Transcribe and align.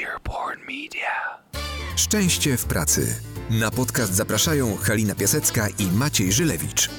Earborn 0.00 0.60
Media. 0.60 1.38
Szczęście 1.96 2.56
w 2.56 2.64
pracy. 2.64 3.20
Na 3.50 3.70
podcast 3.70 4.14
zapraszają 4.14 4.76
Halina 4.76 5.14
Piasecka 5.14 5.68
i 5.78 5.96
Maciej 5.96 6.32
Żylewicz. 6.32 6.90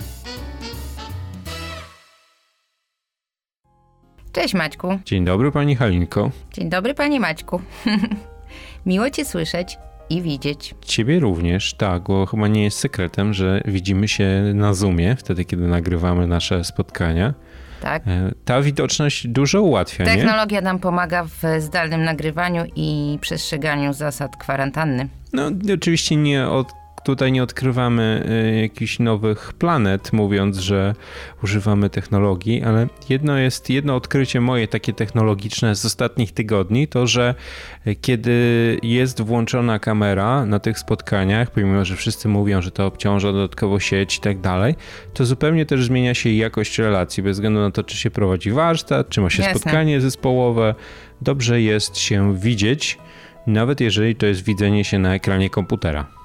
Cześć 4.31 4.53
Maćku. 4.53 4.99
Dzień 5.05 5.25
dobry 5.25 5.51
pani 5.51 5.75
Halinko. 5.75 6.31
Dzień 6.51 6.69
dobry 6.69 6.93
panie 6.93 7.19
Maćku. 7.19 7.61
Miło 8.85 9.09
cię 9.09 9.25
słyszeć 9.25 9.77
i 10.09 10.21
widzieć. 10.21 10.75
Ciebie 10.81 11.19
również, 11.19 11.73
tak, 11.73 12.03
bo 12.03 12.25
chyba 12.25 12.47
nie 12.47 12.63
jest 12.63 12.79
sekretem, 12.79 13.33
że 13.33 13.61
widzimy 13.65 14.07
się 14.07 14.51
na 14.53 14.73
Zoomie 14.73 15.15
wtedy, 15.15 15.45
kiedy 15.45 15.67
nagrywamy 15.67 16.27
nasze 16.27 16.63
spotkania. 16.63 17.33
Tak. 17.83 18.07
E, 18.07 18.31
Ta 18.45 18.61
widoczność 18.61 19.27
dużo 19.27 19.61
ułatwia, 19.61 20.03
nie? 20.03 20.11
Technologia 20.11 20.61
nam 20.61 20.79
pomaga 20.79 21.23
w 21.23 21.41
zdalnym 21.59 22.03
nagrywaniu 22.03 22.65
i 22.75 23.17
przestrzeganiu 23.21 23.93
zasad 23.93 24.37
kwarantanny. 24.37 25.07
No, 25.33 25.43
oczywiście 25.73 26.15
nie 26.15 26.47
od, 26.49 26.67
tutaj 27.03 27.31
nie 27.31 27.43
odkrywamy 27.43 28.25
y, 28.55 28.61
jakichś 28.61 28.99
nowych 28.99 29.53
planet, 29.53 30.13
mówiąc, 30.13 30.57
że 30.57 30.95
używamy 31.43 31.89
technologii, 31.89 32.63
ale 32.63 32.87
jedno 33.09 33.37
jest, 33.37 33.69
jedno 33.69 33.95
odkrycie 33.95 34.41
moje 34.41 34.67
takie 34.67 34.93
technologiczne 34.93 35.75
z 35.75 35.85
ostatnich 35.85 36.31
tygodni, 36.31 36.87
to 36.87 37.07
że 37.07 37.35
y, 37.87 37.95
kiedy 37.95 38.33
jest 38.83 39.21
włączona 39.21 39.79
kamera 39.79 40.45
na 40.45 40.59
tych 40.59 40.79
spotkaniach, 40.79 41.51
pomimo, 41.51 41.85
że 41.85 41.95
wszyscy 41.95 42.27
mówią, 42.27 42.61
że 42.61 42.71
to 42.71 42.85
obciąża 42.85 43.31
dodatkowo 43.31 43.79
sieć 43.79 44.17
i 44.17 44.21
tak 44.21 44.41
dalej, 44.41 44.75
to 45.13 45.25
zupełnie 45.25 45.65
też 45.65 45.85
zmienia 45.85 46.13
się 46.13 46.29
jakość 46.29 46.79
relacji, 46.79 47.23
bez 47.23 47.37
względu 47.37 47.59
na 47.59 47.71
to, 47.71 47.83
czy 47.83 47.97
się 47.97 48.11
prowadzi 48.11 48.51
warsztat, 48.51 49.09
czy 49.09 49.21
ma 49.21 49.29
się 49.29 49.43
Jasne. 49.43 49.59
spotkanie 49.59 50.01
zespołowe. 50.01 50.75
Dobrze 51.21 51.61
jest 51.61 51.97
się 51.97 52.37
widzieć, 52.37 52.97
nawet 53.47 53.81
jeżeli 53.81 54.15
to 54.15 54.25
jest 54.25 54.43
widzenie 54.43 54.83
się 54.83 54.99
na 54.99 55.15
ekranie 55.15 55.49
komputera. 55.49 56.22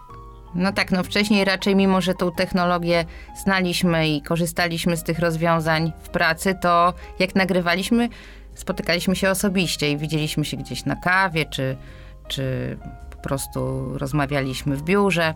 No 0.55 0.73
tak, 0.73 0.91
no 0.93 1.03
wcześniej 1.03 1.45
raczej, 1.45 1.77
mimo 1.77 2.01
że 2.01 2.15
tą 2.15 2.33
technologię 2.33 3.05
znaliśmy 3.43 4.09
i 4.09 4.23
korzystaliśmy 4.23 4.97
z 4.97 5.03
tych 5.03 5.19
rozwiązań 5.19 5.93
w 6.03 6.09
pracy, 6.09 6.55
to 6.63 6.95
jak 7.19 7.35
nagrywaliśmy, 7.35 8.09
spotykaliśmy 8.55 9.17
się 9.17 9.31
osobiście 9.31 9.91
i 9.91 9.97
widzieliśmy 9.97 10.45
się 10.45 10.57
gdzieś 10.57 10.85
na 10.85 10.97
kawie, 10.97 11.47
czy, 11.47 11.77
czy 12.29 12.77
po 13.11 13.17
prostu 13.17 13.93
rozmawialiśmy 13.99 14.77
w 14.77 14.83
biurze. 14.83 15.35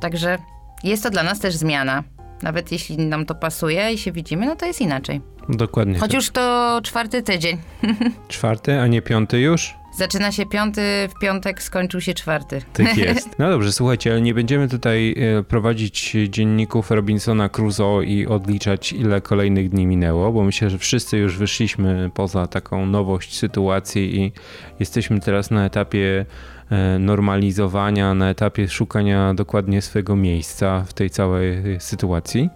Także 0.00 0.38
jest 0.84 1.02
to 1.02 1.10
dla 1.10 1.22
nas 1.22 1.40
też 1.40 1.54
zmiana. 1.54 2.02
Nawet 2.42 2.72
jeśli 2.72 2.98
nam 2.98 3.26
to 3.26 3.34
pasuje 3.34 3.92
i 3.92 3.98
się 3.98 4.12
widzimy, 4.12 4.46
no 4.46 4.56
to 4.56 4.66
jest 4.66 4.80
inaczej. 4.80 5.20
Dokładnie. 5.48 5.94
Choć 5.94 6.10
tak. 6.10 6.14
już 6.14 6.30
to 6.30 6.80
czwarty 6.82 7.22
tydzień. 7.22 7.58
Czwarty, 8.28 8.80
a 8.80 8.86
nie 8.86 9.02
piąty 9.02 9.40
już? 9.40 9.81
Zaczyna 9.96 10.32
się 10.32 10.46
piąty, 10.46 10.82
w 11.16 11.20
piątek 11.20 11.62
skończył 11.62 12.00
się 12.00 12.14
czwarty. 12.14 12.62
Tak 12.72 12.96
jest. 13.06 13.38
No 13.38 13.50
dobrze, 13.50 13.72
słuchajcie, 13.72 14.10
ale 14.10 14.20
nie 14.20 14.34
będziemy 14.34 14.68
tutaj 14.68 15.14
e, 15.38 15.42
prowadzić 15.42 16.16
dzienników 16.28 16.90
Robinsona 16.90 17.48
Crusoe 17.48 18.02
i 18.02 18.26
odliczać, 18.26 18.92
ile 18.92 19.20
kolejnych 19.20 19.68
dni 19.68 19.86
minęło, 19.86 20.32
bo 20.32 20.44
myślę, 20.44 20.70
że 20.70 20.78
wszyscy 20.78 21.18
już 21.18 21.38
wyszliśmy 21.38 22.10
poza 22.14 22.46
taką 22.46 22.86
nowość 22.86 23.38
sytuacji 23.38 24.20
i 24.20 24.32
jesteśmy 24.80 25.20
teraz 25.20 25.50
na 25.50 25.64
etapie 25.64 26.26
e, 26.70 26.98
normalizowania, 26.98 28.14
na 28.14 28.30
etapie 28.30 28.68
szukania 28.68 29.34
dokładnie 29.34 29.82
swojego 29.82 30.16
miejsca 30.16 30.84
w 30.86 30.92
tej 30.92 31.10
całej 31.10 31.74
e, 31.74 31.80
sytuacji. 31.80 32.50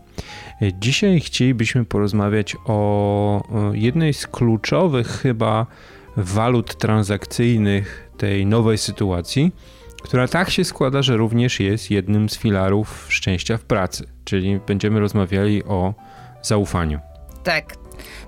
Dzisiaj 0.81 1.21
chcielibyśmy 1.21 1.85
porozmawiać 1.85 2.57
o 2.67 3.43
jednej 3.73 4.15
z 4.15 4.27
kluczowych 4.27 5.07
chyba 5.07 5.67
walut 6.17 6.77
transakcyjnych 6.77 8.11
tej 8.17 8.47
nowej 8.47 8.79
sytuacji, 8.79 9.53
która 10.03 10.29
tak 10.29 10.51
się 10.51 10.65
składa, 10.65 11.03
że 11.03 11.17
również 11.17 11.61
jest 11.61 11.91
jednym 11.91 12.29
z 12.29 12.39
filarów 12.39 13.07
szczęścia 13.09 13.57
w 13.57 13.65
pracy, 13.65 14.07
czyli 14.25 14.61
będziemy 14.67 15.01
rozmawiali 15.01 15.65
o 15.65 15.95
zaufaniu. 16.43 17.01
Tak. 17.45 17.75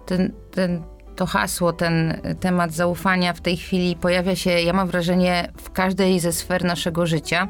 Ten, 0.06 0.32
ten, 0.50 0.82
to 1.16 1.26
hasło, 1.26 1.72
ten 1.72 2.20
temat 2.40 2.72
zaufania 2.72 3.32
w 3.32 3.40
tej 3.40 3.56
chwili 3.56 3.96
pojawia 3.96 4.36
się, 4.36 4.50
ja 4.50 4.72
mam 4.72 4.88
wrażenie, 4.88 5.52
w 5.56 5.70
każdej 5.70 6.20
ze 6.20 6.32
sfer 6.32 6.64
naszego 6.64 7.06
życia, 7.06 7.48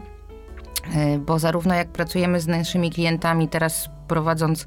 E, 0.94 1.18
bo 1.18 1.38
zarówno 1.38 1.74
jak 1.74 1.88
pracujemy 1.88 2.40
z 2.40 2.46
naszymi 2.46 2.90
klientami, 2.90 3.48
teraz 3.48 3.88
prowadząc 4.08 4.66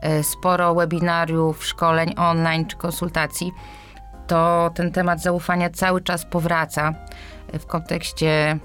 e, 0.00 0.22
sporo 0.22 0.74
webinariów, 0.74 1.66
szkoleń 1.66 2.14
online 2.16 2.66
czy 2.66 2.76
konsultacji, 2.76 3.52
to 4.26 4.70
ten 4.74 4.92
temat 4.92 5.22
zaufania 5.22 5.70
cały 5.70 6.00
czas 6.00 6.24
powraca 6.24 6.94
w 7.52 7.66
kontekście 7.66 8.58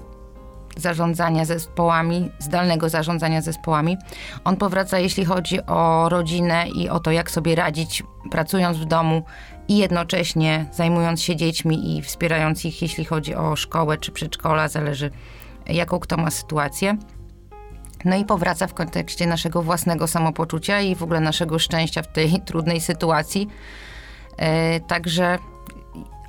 zarządzania 0.76 1.44
zespołami, 1.44 2.30
zdalnego 2.38 2.88
zarządzania 2.88 3.40
zespołami. 3.40 3.96
On 4.44 4.56
powraca, 4.56 4.98
jeśli 4.98 5.24
chodzi 5.24 5.66
o 5.66 6.08
rodzinę 6.08 6.68
i 6.68 6.88
o 6.88 7.00
to, 7.00 7.10
jak 7.10 7.30
sobie 7.30 7.54
radzić 7.54 8.02
pracując 8.30 8.78
w 8.78 8.84
domu 8.84 9.22
i 9.68 9.78
jednocześnie 9.78 10.66
zajmując 10.72 11.22
się 11.22 11.36
dziećmi 11.36 11.96
i 11.96 12.02
wspierając 12.02 12.64
ich, 12.64 12.82
jeśli 12.82 13.04
chodzi 13.04 13.34
o 13.34 13.56
szkołę 13.56 13.98
czy 13.98 14.12
przedszkola, 14.12 14.68
zależy 14.68 15.10
jaką 15.66 15.98
kto 15.98 16.16
ma 16.16 16.30
sytuację. 16.30 16.96
No 18.04 18.16
i 18.16 18.24
powraca 18.24 18.66
w 18.66 18.74
kontekście 18.74 19.26
naszego 19.26 19.62
własnego 19.62 20.06
samopoczucia 20.06 20.80
i 20.80 20.94
w 20.94 21.02
ogóle 21.02 21.20
naszego 21.20 21.58
szczęścia 21.58 22.02
w 22.02 22.12
tej 22.12 22.40
trudnej 22.46 22.80
sytuacji. 22.80 23.48
E, 24.36 24.80
także, 24.80 25.38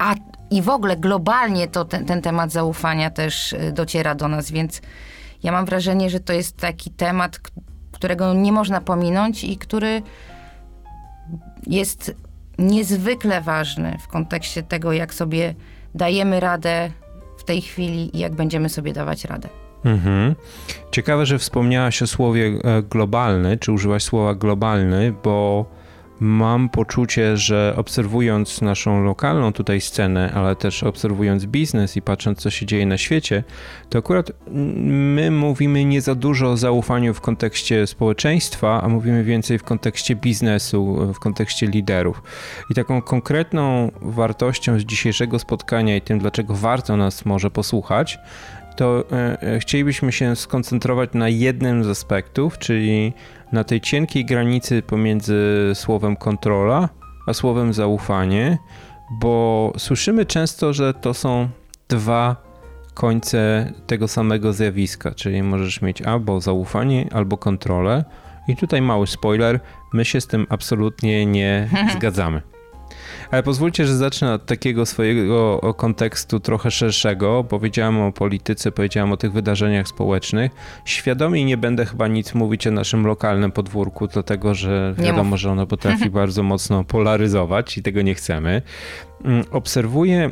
a 0.03 0.15
i 0.51 0.61
w 0.61 0.69
ogóle 0.69 0.97
globalnie 0.97 1.67
to 1.67 1.85
ten, 1.85 2.05
ten 2.05 2.21
temat 2.21 2.51
zaufania 2.51 3.09
też 3.09 3.53
e, 3.53 3.71
dociera 3.71 4.15
do 4.15 4.27
nas, 4.27 4.51
więc 4.51 4.81
ja 5.43 5.51
mam 5.51 5.65
wrażenie, 5.65 6.09
że 6.09 6.19
to 6.19 6.33
jest 6.33 6.57
taki 6.57 6.91
temat, 6.91 7.39
którego 7.91 8.33
nie 8.33 8.51
można 8.51 8.81
pominąć 8.81 9.43
i 9.43 9.57
który 9.57 10.01
jest 11.67 12.15
niezwykle 12.57 13.41
ważny 13.41 13.97
w 14.01 14.07
kontekście 14.07 14.63
tego, 14.63 14.93
jak 14.93 15.13
sobie 15.13 15.55
dajemy 15.95 16.39
radę 16.39 16.91
w 17.37 17.43
tej 17.43 17.61
chwili 17.61 18.17
i 18.17 18.19
jak 18.19 18.35
będziemy 18.35 18.69
sobie 18.69 18.93
dawać 18.93 19.25
radę. 19.25 19.49
Mhm. 19.85 20.35
Ciekawe, 20.91 21.25
że 21.25 21.39
wspomniałaś 21.39 22.01
o 22.01 22.07
słowie 22.07 22.53
e, 22.63 22.83
globalny, 22.83 23.57
czy 23.57 23.71
użyłaś 23.71 24.03
słowa 24.03 24.35
globalny, 24.35 25.13
bo 25.23 25.65
mam 26.23 26.69
poczucie, 26.69 27.37
że 27.37 27.73
obserwując 27.77 28.61
naszą 28.61 29.03
lokalną 29.03 29.53
tutaj 29.53 29.81
scenę, 29.81 30.31
ale 30.35 30.55
też 30.55 30.83
obserwując 30.83 31.45
biznes 31.45 31.97
i 31.97 32.01
patrząc, 32.01 32.39
co 32.39 32.49
się 32.49 32.65
dzieje 32.65 32.85
na 32.85 32.97
świecie, 32.97 33.43
to 33.89 33.99
akurat 33.99 34.31
my 34.51 35.31
mówimy 35.31 35.85
nie 35.85 36.01
za 36.01 36.15
dużo 36.15 36.51
o 36.51 36.57
zaufaniu 36.57 37.13
w 37.13 37.21
kontekście 37.21 37.87
społeczeństwa, 37.87 38.81
a 38.83 38.89
mówimy 38.89 39.23
więcej 39.23 39.59
w 39.59 39.63
kontekście 39.63 40.15
biznesu, 40.15 41.13
w 41.13 41.19
kontekście 41.19 41.67
liderów. 41.67 42.23
I 42.69 42.73
taką 42.73 43.01
konkretną 43.01 43.91
wartością 44.01 44.79
z 44.79 44.83
dzisiejszego 44.83 45.39
spotkania 45.39 45.95
i 45.95 46.01
tym, 46.01 46.19
dlaczego 46.19 46.55
warto 46.55 46.97
nas 46.97 47.25
może 47.25 47.51
posłuchać, 47.51 48.19
to 48.75 49.03
e, 49.11 49.41
e, 49.41 49.59
chcielibyśmy 49.59 50.11
się 50.11 50.35
skoncentrować 50.35 51.09
na 51.13 51.29
jednym 51.29 51.83
z 51.83 51.87
aspektów, 51.87 52.57
czyli 52.57 53.13
na 53.53 53.63
tej 53.63 53.81
cienkiej 53.81 54.25
granicy 54.25 54.81
pomiędzy 54.81 55.71
słowem 55.73 56.15
kontrola 56.15 56.89
a 57.27 57.33
słowem 57.33 57.73
zaufanie, 57.73 58.57
bo 59.11 59.73
słyszymy 59.77 60.25
często, 60.25 60.73
że 60.73 60.93
to 60.93 61.13
są 61.13 61.49
dwa 61.89 62.35
końce 62.93 63.71
tego 63.87 64.07
samego 64.07 64.53
zjawiska, 64.53 65.11
czyli 65.11 65.43
możesz 65.43 65.81
mieć 65.81 66.01
albo 66.01 66.41
zaufanie, 66.41 67.07
albo 67.11 67.37
kontrolę. 67.37 68.05
I 68.47 68.55
tutaj 68.55 68.81
mały 68.81 69.07
spoiler, 69.07 69.59
my 69.93 70.05
się 70.05 70.21
z 70.21 70.27
tym 70.27 70.47
absolutnie 70.49 71.25
nie 71.25 71.69
zgadzamy. 71.95 72.41
Ale 73.33 73.43
pozwólcie, 73.43 73.85
że 73.85 73.97
zacznę 73.97 74.33
od 74.33 74.45
takiego 74.45 74.85
swojego 74.85 75.73
kontekstu 75.77 76.39
trochę 76.39 76.71
szerszego. 76.71 77.43
Powiedziałem 77.43 78.01
o 78.01 78.11
polityce, 78.11 78.71
powiedziałem 78.71 79.11
o 79.11 79.17
tych 79.17 79.31
wydarzeniach 79.31 79.87
społecznych. 79.87 80.51
Świadomie 80.85 81.45
nie 81.45 81.57
będę 81.57 81.85
chyba 81.85 82.07
nic 82.07 82.33
mówić 82.33 82.67
o 82.67 82.71
naszym 82.71 83.07
lokalnym 83.07 83.51
podwórku, 83.51 84.07
dlatego 84.07 84.53
że 84.53 84.93
wiadomo, 84.97 85.37
że 85.37 85.51
ono 85.51 85.67
potrafi 85.67 86.09
bardzo 86.19 86.43
mocno 86.43 86.83
polaryzować 86.83 87.77
i 87.77 87.83
tego 87.83 88.01
nie 88.01 88.15
chcemy. 88.15 88.61
Mm, 89.25 89.43
Obserwuję 89.51 90.31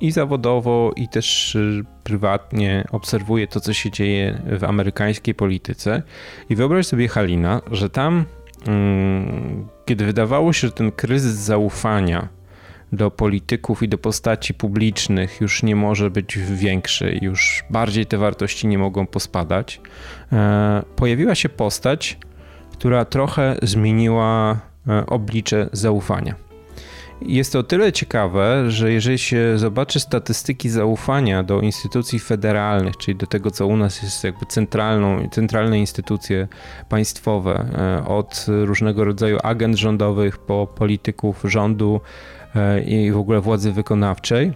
i 0.00 0.12
zawodowo, 0.12 0.92
i 0.96 1.08
też 1.08 1.54
y, 1.54 1.84
prywatnie 2.02 2.84
obserwuję 2.92 3.46
to, 3.46 3.60
co 3.60 3.72
się 3.72 3.90
dzieje 3.90 4.42
w 4.58 4.64
amerykańskiej 4.64 5.34
polityce. 5.34 6.02
I 6.50 6.56
wyobraź 6.56 6.86
sobie, 6.86 7.08
Halina, 7.08 7.60
że 7.70 7.90
tam, 7.90 8.24
kiedy 9.84 10.04
wydawało 10.04 10.52
się, 10.52 10.66
że 10.66 10.72
ten 10.72 10.92
kryzys 10.92 11.34
zaufania 11.34 12.28
do 12.92 13.10
polityków 13.10 13.82
i 13.82 13.88
do 13.88 13.98
postaci 13.98 14.54
publicznych 14.54 15.40
już 15.40 15.62
nie 15.62 15.76
może 15.76 16.10
być 16.10 16.38
większy, 16.38 17.18
już 17.22 17.64
bardziej 17.70 18.06
te 18.06 18.18
wartości 18.18 18.66
nie 18.66 18.78
mogą 18.78 19.06
pospadać, 19.06 19.80
e, 20.32 20.82
pojawiła 20.96 21.34
się 21.34 21.48
postać, 21.48 22.18
która 22.72 23.04
trochę 23.04 23.56
zmieniła 23.62 24.58
e, 24.88 25.06
oblicze 25.06 25.68
zaufania. 25.72 26.34
Jest 27.26 27.52
to 27.52 27.58
o 27.58 27.62
tyle 27.62 27.92
ciekawe, 27.92 28.70
że 28.70 28.92
jeżeli 28.92 29.18
się 29.18 29.58
zobaczy 29.58 30.00
statystyki 30.00 30.70
zaufania 30.70 31.42
do 31.42 31.60
instytucji 31.60 32.18
federalnych, 32.18 32.96
czyli 32.96 33.16
do 33.16 33.26
tego, 33.26 33.50
co 33.50 33.66
u 33.66 33.76
nas 33.76 34.02
jest 34.02 34.24
jakby 34.24 34.46
centralną, 34.46 35.28
centralne 35.30 35.78
instytucje 35.78 36.48
państwowe, 36.88 37.66
e, 37.78 38.08
od 38.08 38.46
różnego 38.48 39.04
rodzaju 39.04 39.38
agent 39.42 39.76
rządowych 39.76 40.38
po 40.38 40.66
polityków 40.66 41.42
rządu 41.44 42.00
e, 42.54 42.80
i 42.80 43.12
w 43.12 43.18
ogóle 43.18 43.40
władzy 43.40 43.72
wykonawczej, 43.72 44.52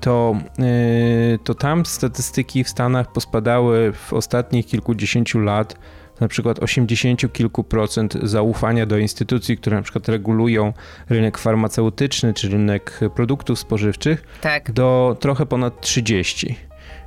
to, 0.00 0.36
e, 0.58 1.38
to 1.44 1.54
tam 1.54 1.86
statystyki 1.86 2.64
w 2.64 2.68
Stanach 2.68 3.12
pospadały 3.12 3.92
w 3.92 4.12
ostatnich 4.12 4.66
kilkudziesięciu 4.66 5.38
lat 5.38 5.76
na 6.20 6.28
przykład 6.28 6.58
80 6.58 7.32
kilku 7.32 7.64
procent 7.64 8.14
zaufania 8.22 8.86
do 8.86 8.98
instytucji, 8.98 9.56
które 9.56 9.76
na 9.76 9.82
przykład 9.82 10.08
regulują 10.08 10.72
rynek 11.08 11.38
farmaceutyczny 11.38 12.34
czy 12.34 12.48
rynek 12.48 13.00
produktów 13.14 13.58
spożywczych, 13.58 14.24
Tak. 14.40 14.72
do 14.72 15.16
trochę 15.20 15.46
ponad 15.46 15.80
30. 15.80 16.56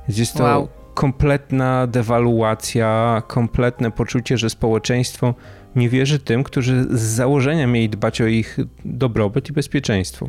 Więc 0.08 0.18
jest 0.18 0.34
to 0.34 0.44
Wow. 0.44 0.68
kompletna 0.94 1.86
dewaluacja, 1.86 3.22
kompletne 3.26 3.90
poczucie, 3.90 4.38
że 4.38 4.50
społeczeństwo 4.50 5.34
nie 5.76 5.88
wierzy 5.88 6.18
tym, 6.18 6.44
którzy 6.44 6.84
z 6.90 7.00
założenia 7.00 7.66
mieli 7.66 7.88
dbać 7.88 8.20
o 8.20 8.26
ich 8.26 8.58
dobrobyt 8.84 9.50
i 9.50 9.52
bezpieczeństwo. 9.52 10.28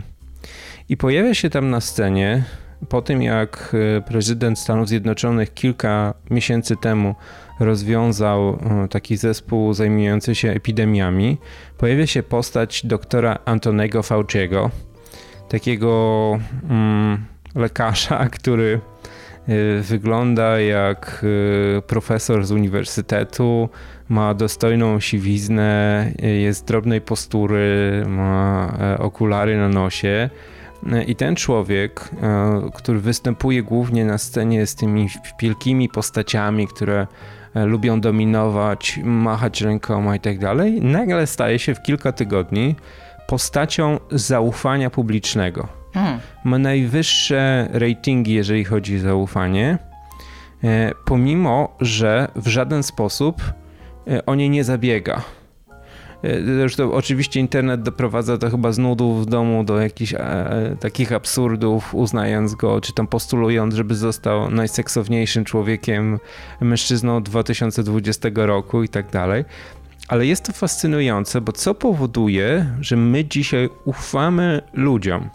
I 0.90 0.98
pojawia 0.98 1.34
się 1.34 1.50
tam 1.50 1.70
na 1.70 1.82
scenie, 1.82 2.44
po 2.90 3.02
tym 3.02 3.22
jak 3.22 3.76
e, 3.98 4.02
prezydent 4.02 4.60
Stanów 4.60 4.88
Zjednoczonych 4.88 5.54
kilka 5.54 6.14
miesięcy 6.30 6.76
temu 6.76 7.16
rozwiązał 7.60 8.50
e, 8.50 8.88
taki 8.88 9.18
zespół 9.18 9.74
zajmujący 9.74 10.36
się 10.36 10.52
epidemiami, 10.52 11.38
pojawia 11.78 12.08
się 12.08 12.24
postać 12.24 12.86
doktora 12.86 13.40
Antonego 13.46 14.04
Fauciego, 14.04 14.70
takiego 15.50 16.40
mm, 16.70 17.26
lekarza, 17.56 18.28
który 18.40 18.80
y, 19.50 19.82
wygląda 19.82 20.60
jak 20.60 21.26
y, 21.78 21.82
profesor 21.88 22.46
z 22.46 22.52
uniwersytetu, 22.52 23.70
ma 24.10 24.34
dostojną 24.34 25.00
siwiznę, 25.00 26.12
jest 26.20 26.68
drobnej 26.68 27.02
postury, 27.02 28.04
ma 28.08 28.74
e, 28.80 28.98
okulary 28.98 29.58
na 29.58 29.70
nosie. 29.70 30.30
E, 30.92 31.04
I 31.04 31.16
ten 31.16 31.36
człowiek, 31.36 32.10
e, 32.22 32.62
który 32.76 33.00
występuje 33.00 33.64
głównie 33.64 34.06
na 34.06 34.18
scenie 34.18 34.68
z 34.68 34.76
tymi 34.76 35.08
wielkimi 35.42 35.90
postaciami, 35.90 36.68
które 36.68 37.02
e, 37.02 37.08
lubią 37.56 38.02
dominować, 38.02 39.00
machać 39.04 39.62
rękoma 39.62 40.16
i 40.16 40.20
tak 40.20 40.40
dalej, 40.40 40.82
nagle 40.82 41.28
staje 41.28 41.60
się 41.60 41.76
w 41.76 41.82
kilka 41.82 42.12
tygodni 42.12 42.76
postacią 43.28 44.00
zaufania 44.12 44.90
publicznego 44.90 45.80
Mm. 45.96 46.20
ma 46.44 46.58
najwyższe 46.58 47.70
ratingi, 47.72 48.34
jeżeli 48.34 48.64
chodzi 48.64 48.98
o 48.98 49.00
zaufanie, 49.00 49.78
e, 50.64 50.92
pomimo 51.06 51.76
że 51.82 52.28
w 52.36 52.48
żaden 52.48 52.84
sposób 52.84 53.42
e, 54.08 54.26
o 54.26 54.36
nie 54.36 54.50
nie 54.50 54.64
zabiega. 54.64 55.22
E, 56.24 56.44
Zresztą 56.44 56.92
oczywiście 56.94 57.40
internet 57.40 57.82
doprowadza 57.82 58.38
to 58.38 58.50
chyba 58.50 58.72
z 58.72 58.78
nudów 58.78 59.26
w 59.26 59.30
domu 59.30 59.64
do 59.64 59.82
jakichś 59.82 60.14
e, 60.14 60.76
takich 60.80 61.12
absurdów, 61.14 61.96
uznając 61.96 62.56
go, 62.56 62.82
czy 62.82 62.94
tam 62.94 63.08
postulując, 63.08 63.74
żeby 63.76 63.96
został 63.96 64.52
najseksowniejszym 64.52 65.46
człowiekiem, 65.46 66.20
mężczyzną 66.62 67.24
2020 67.24 68.30
roku 68.36 68.84
i 68.84 68.90
tak 68.90 69.12
dalej. 69.12 69.46
Ale 70.08 70.26
jest 70.26 70.44
to 70.46 70.54
fascynujące, 70.54 71.42
bo 71.42 71.52
co 71.52 71.74
powoduje, 71.76 72.66
że 72.82 72.96
my 72.96 73.26
dzisiaj 73.26 73.70
ufamy 73.86 74.62
ludziom? 74.74 75.30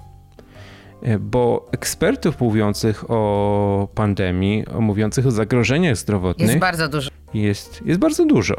E, 1.02 1.18
Bo 1.18 1.68
ekspertów 1.72 2.40
mówiących 2.40 3.10
o 3.10 3.88
pandemii, 3.94 4.64
mówiących 4.80 5.26
o 5.26 5.30
zagrożeniach 5.30 5.96
zdrowotnych 5.96 6.48
Jest 6.48 6.60
bardzo 6.60 6.88
dużo. 6.88 7.10
jest, 7.34 7.82
jest 7.86 8.00
bardzo 8.00 8.24
dużo. 8.26 8.54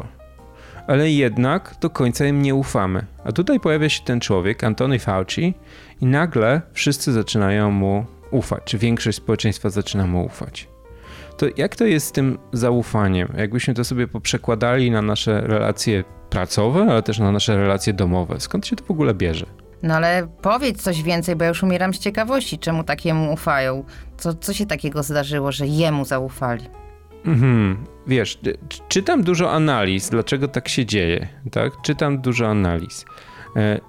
Ale 0.86 1.10
jednak 1.10 1.74
do 1.80 1.90
końca 1.90 2.26
im 2.26 2.42
nie 2.42 2.54
ufamy. 2.54 3.06
A 3.24 3.32
tutaj 3.32 3.60
pojawia 3.60 3.88
się 3.88 4.04
ten 4.04 4.20
człowiek, 4.20 4.64
Antony 4.64 4.98
Fauci, 4.98 5.54
i 6.00 6.06
nagle 6.06 6.62
wszyscy 6.72 7.12
zaczynają 7.12 7.70
mu 7.70 8.06
ufać, 8.30 8.62
czy 8.64 8.78
większość 8.78 9.18
społeczeństwa 9.18 9.70
zaczyna 9.70 10.06
mu 10.06 10.24
ufać. 10.24 10.68
To 11.36 11.46
jak 11.56 11.76
to 11.76 11.84
jest 11.84 12.06
z 12.06 12.12
tym 12.12 12.38
zaufaniem? 12.52 13.32
Jakbyśmy 13.36 13.74
to 13.74 13.84
sobie 13.84 14.08
poprzekładali 14.08 14.90
na 14.90 15.02
nasze 15.02 15.40
relacje 15.40 16.04
pracowe, 16.30 16.86
ale 16.90 17.02
też 17.02 17.18
na 17.18 17.32
nasze 17.32 17.56
relacje 17.56 17.92
domowe. 17.92 18.40
Skąd 18.40 18.66
się 18.66 18.76
to 18.76 18.84
w 18.84 18.90
ogóle 18.90 19.14
bierze? 19.14 19.46
No 19.82 19.94
ale 19.94 20.28
powiedz 20.42 20.82
coś 20.82 21.02
więcej, 21.02 21.36
bo 21.36 21.44
ja 21.44 21.48
już 21.48 21.62
umieram 21.62 21.94
z 21.94 21.98
ciekawości, 21.98 22.58
czemu 22.58 22.84
takiemu 22.84 23.32
ufają. 23.32 23.84
Co, 24.18 24.34
co 24.34 24.52
się 24.52 24.66
takiego 24.66 25.02
zdarzyło, 25.02 25.52
że 25.52 25.66
jemu 25.66 26.04
zaufali? 26.04 26.64
Mhm. 27.26 27.76
Wiesz, 28.06 28.38
czy- 28.42 28.58
czytam 28.88 29.22
dużo 29.22 29.52
analiz, 29.52 30.08
dlaczego 30.10 30.48
tak 30.48 30.68
się 30.68 30.86
dzieje, 30.86 31.28
tak? 31.52 31.72
Czytam 31.82 32.18
dużo 32.20 32.46
analiz. 32.48 33.04
E, 33.56 33.80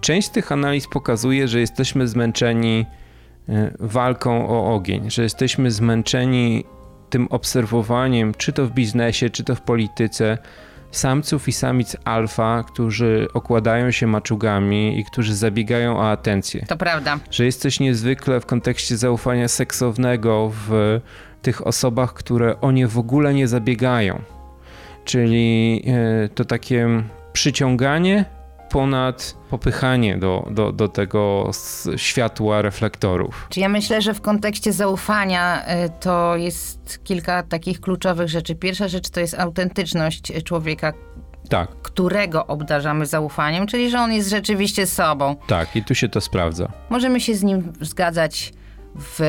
Część 0.00 0.28
tych 0.28 0.52
analiz 0.52 0.86
pokazuje, 0.88 1.48
że 1.48 1.60
jesteśmy 1.60 2.08
zmęczeni 2.08 2.86
e, 3.48 3.70
walką 3.80 4.48
o 4.48 4.74
ogień, 4.74 5.10
że 5.10 5.22
jesteśmy 5.22 5.70
zmęczeni 5.70 6.64
tym 7.10 7.26
obserwowaniem, 7.30 8.34
czy 8.34 8.52
to 8.52 8.66
w 8.66 8.70
biznesie, 8.70 9.30
czy 9.30 9.44
to 9.44 9.54
w 9.54 9.60
polityce, 9.60 10.38
samców 10.90 11.48
i 11.48 11.52
samic 11.52 11.96
alfa, 12.04 12.64
którzy 12.66 13.28
okładają 13.34 13.90
się 13.90 14.06
maczugami 14.06 15.00
i 15.00 15.04
którzy 15.04 15.34
zabiegają 15.34 15.96
o 15.98 16.10
atencję 16.10 16.66
To 16.68 16.76
prawda. 16.76 17.18
że 17.30 17.44
jest 17.44 17.60
coś 17.60 17.80
niezwykle 17.80 18.40
w 18.40 18.46
kontekście 18.46 18.96
zaufania 18.96 19.48
seksownego 19.48 20.52
w 20.68 21.00
tych 21.42 21.66
osobach, 21.66 22.14
które 22.14 22.60
o 22.60 22.70
nie 22.72 22.86
w 22.86 22.98
ogóle 22.98 23.34
nie 23.34 23.48
zabiegają. 23.48 24.20
Czyli 25.04 25.82
e, 26.24 26.28
to 26.28 26.44
takie 26.44 26.88
przyciąganie 27.32 28.24
ponad 28.70 29.36
popychanie 29.50 30.16
do, 30.18 30.48
do, 30.50 30.72
do 30.72 30.88
tego 30.88 31.50
światła 31.96 32.62
reflektorów. 32.62 33.46
Czy 33.50 33.60
ja 33.60 33.68
myślę, 33.68 34.02
że 34.02 34.14
w 34.14 34.20
kontekście 34.20 34.72
zaufania 34.72 35.62
y, 35.86 35.90
to 36.00 36.36
jest 36.36 37.04
kilka 37.04 37.42
takich 37.42 37.80
kluczowych 37.80 38.28
rzeczy. 38.28 38.54
Pierwsza 38.54 38.88
rzecz 38.88 39.08
to 39.10 39.20
jest 39.20 39.38
autentyczność 39.38 40.32
człowieka, 40.44 40.92
Tak, 41.48 41.68
którego 41.82 42.46
obdarzamy 42.46 43.06
zaufaniem, 43.06 43.66
czyli 43.66 43.90
że 43.90 43.98
on 44.00 44.12
jest 44.12 44.30
rzeczywiście 44.30 44.86
sobą. 44.86 45.36
tak, 45.46 45.76
i 45.76 45.84
tu 45.84 45.94
się 45.94 46.08
to 46.08 46.20
sprawdza. 46.20 46.68
Możemy 46.90 47.20
się 47.20 47.34
z 47.34 47.42
nim 47.42 47.72
zgadzać 47.80 48.52
w 48.98 49.20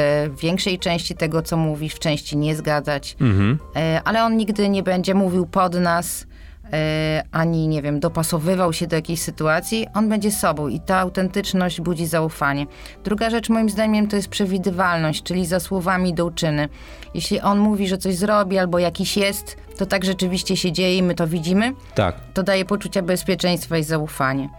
większej 0.41 0.79
części 0.79 1.15
tego, 1.15 1.41
co 1.41 1.57
mówi, 1.57 1.89
w 1.89 1.99
części 1.99 2.37
nie 2.37 2.55
zgadzać, 2.55 3.15
Mhm. 3.21 3.59
e, 3.75 4.01
ale 4.05 4.23
on 4.23 4.37
nigdy 4.37 4.69
nie 4.69 4.83
będzie 4.83 5.13
mówił 5.13 5.45
pod 5.47 5.73
nas, 5.75 6.27
e, 6.73 7.23
ani, 7.31 7.67
nie 7.67 7.81
wiem, 7.81 7.99
dopasowywał 7.99 8.73
się 8.73 8.87
do 8.87 8.95
jakiejś 8.95 9.21
sytuacji. 9.21 9.87
On 9.93 10.09
będzie 10.09 10.31
sobą 10.31 10.67
i 10.67 10.79
ta 10.79 10.97
autentyczność 10.97 11.81
budzi 11.81 12.05
zaufanie. 12.05 12.65
Druga 13.03 13.29
rzecz, 13.29 13.49
moim 13.49 13.69
zdaniem, 13.69 14.07
to 14.07 14.15
jest 14.15 14.27
przewidywalność, 14.27 15.23
czyli 15.23 15.45
za 15.45 15.59
słowami 15.59 16.13
do 16.13 16.25
uczyny. 16.25 16.69
Jeśli 17.13 17.39
on 17.41 17.59
mówi, 17.59 17.87
że 17.87 17.97
coś 17.97 18.15
zrobi 18.15 18.57
albo 18.57 18.79
jakiś 18.79 19.17
jest, 19.17 19.57
to 19.77 19.85
tak 19.85 20.05
rzeczywiście 20.05 20.57
się 20.57 20.71
dzieje 20.71 20.97
i 20.97 21.03
my 21.03 21.15
to 21.15 21.27
widzimy 21.27 21.73
Tak, 21.95 22.15
to 22.33 22.43
daje 22.43 22.65
poczucie 22.65 23.01
bezpieczeństwa 23.01 23.77
i 23.77 23.83
zaufanie. 23.83 24.49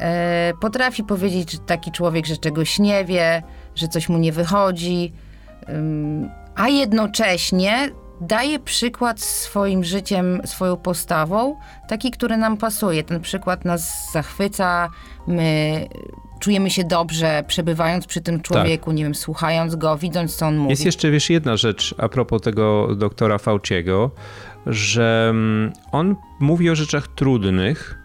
E, 0.00 0.52
potrafi 0.60 1.04
powiedzieć 1.04 1.58
taki 1.66 1.92
człowiek, 1.92 2.26
że 2.26 2.36
czegoś 2.36 2.78
nie 2.78 3.04
wie, 3.04 3.42
że 3.78 3.88
coś 3.88 4.08
mu 4.08 4.18
nie 4.18 4.32
wychodzi, 4.32 5.12
a 6.54 6.68
jednocześnie 6.68 7.90
daje 8.20 8.58
przykład 8.58 9.20
swoim 9.20 9.84
życiem, 9.84 10.40
swoją 10.44 10.76
postawą, 10.76 11.56
taki, 11.88 12.10
który 12.10 12.36
nam 12.36 12.56
pasuje. 12.56 13.04
Ten 13.04 13.20
przykład 13.20 13.64
nas 13.64 14.12
zachwyca, 14.12 14.88
my 15.26 15.86
czujemy 16.40 16.70
się 16.70 16.84
dobrze, 16.84 17.44
przebywając 17.46 18.06
przy 18.06 18.20
tym 18.20 18.40
człowieku, 18.40 18.92
nie 18.92 19.02
wiem, 19.02 19.14
słuchając 19.14 19.76
go, 19.76 19.96
widząc, 19.96 20.36
co 20.36 20.46
on 20.46 20.56
mówi. 20.56 20.70
Jest 20.70 20.84
jeszcze, 20.84 21.10
wiesz, 21.10 21.30
jedna 21.30 21.56
rzecz 21.56 21.94
a 21.98 22.08
propos 22.08 22.42
tego 22.42 22.94
doktora 22.94 23.38
Fauciego, 23.38 24.10
że 24.66 25.26
mm, 25.30 25.72
on 25.92 26.16
mówi 26.40 26.70
o 26.70 26.74
rzeczach 26.74 27.08
trudnych, 27.08 27.98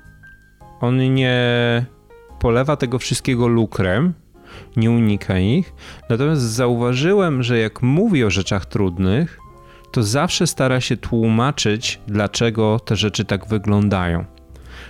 on 0.81 1.13
nie 1.13 1.85
polewa 2.39 2.75
tego 2.75 2.99
wszystkiego 2.99 3.47
lukrem, 3.47 4.13
nie 4.75 4.91
unika 4.91 5.39
ich, 5.39 5.73
natomiast 6.09 6.41
zauważyłem, 6.41 7.43
że 7.43 7.57
jak 7.57 7.81
mówi 7.81 8.23
o 8.23 8.29
rzeczach 8.29 8.65
trudnych, 8.65 9.39
to 9.91 10.03
zawsze 10.03 10.47
stara 10.47 10.81
się 10.81 10.97
tłumaczyć, 10.97 11.99
dlaczego 12.07 12.79
te 12.79 12.95
rzeczy 12.95 13.25
tak 13.25 13.47
wyglądają. 13.47 14.25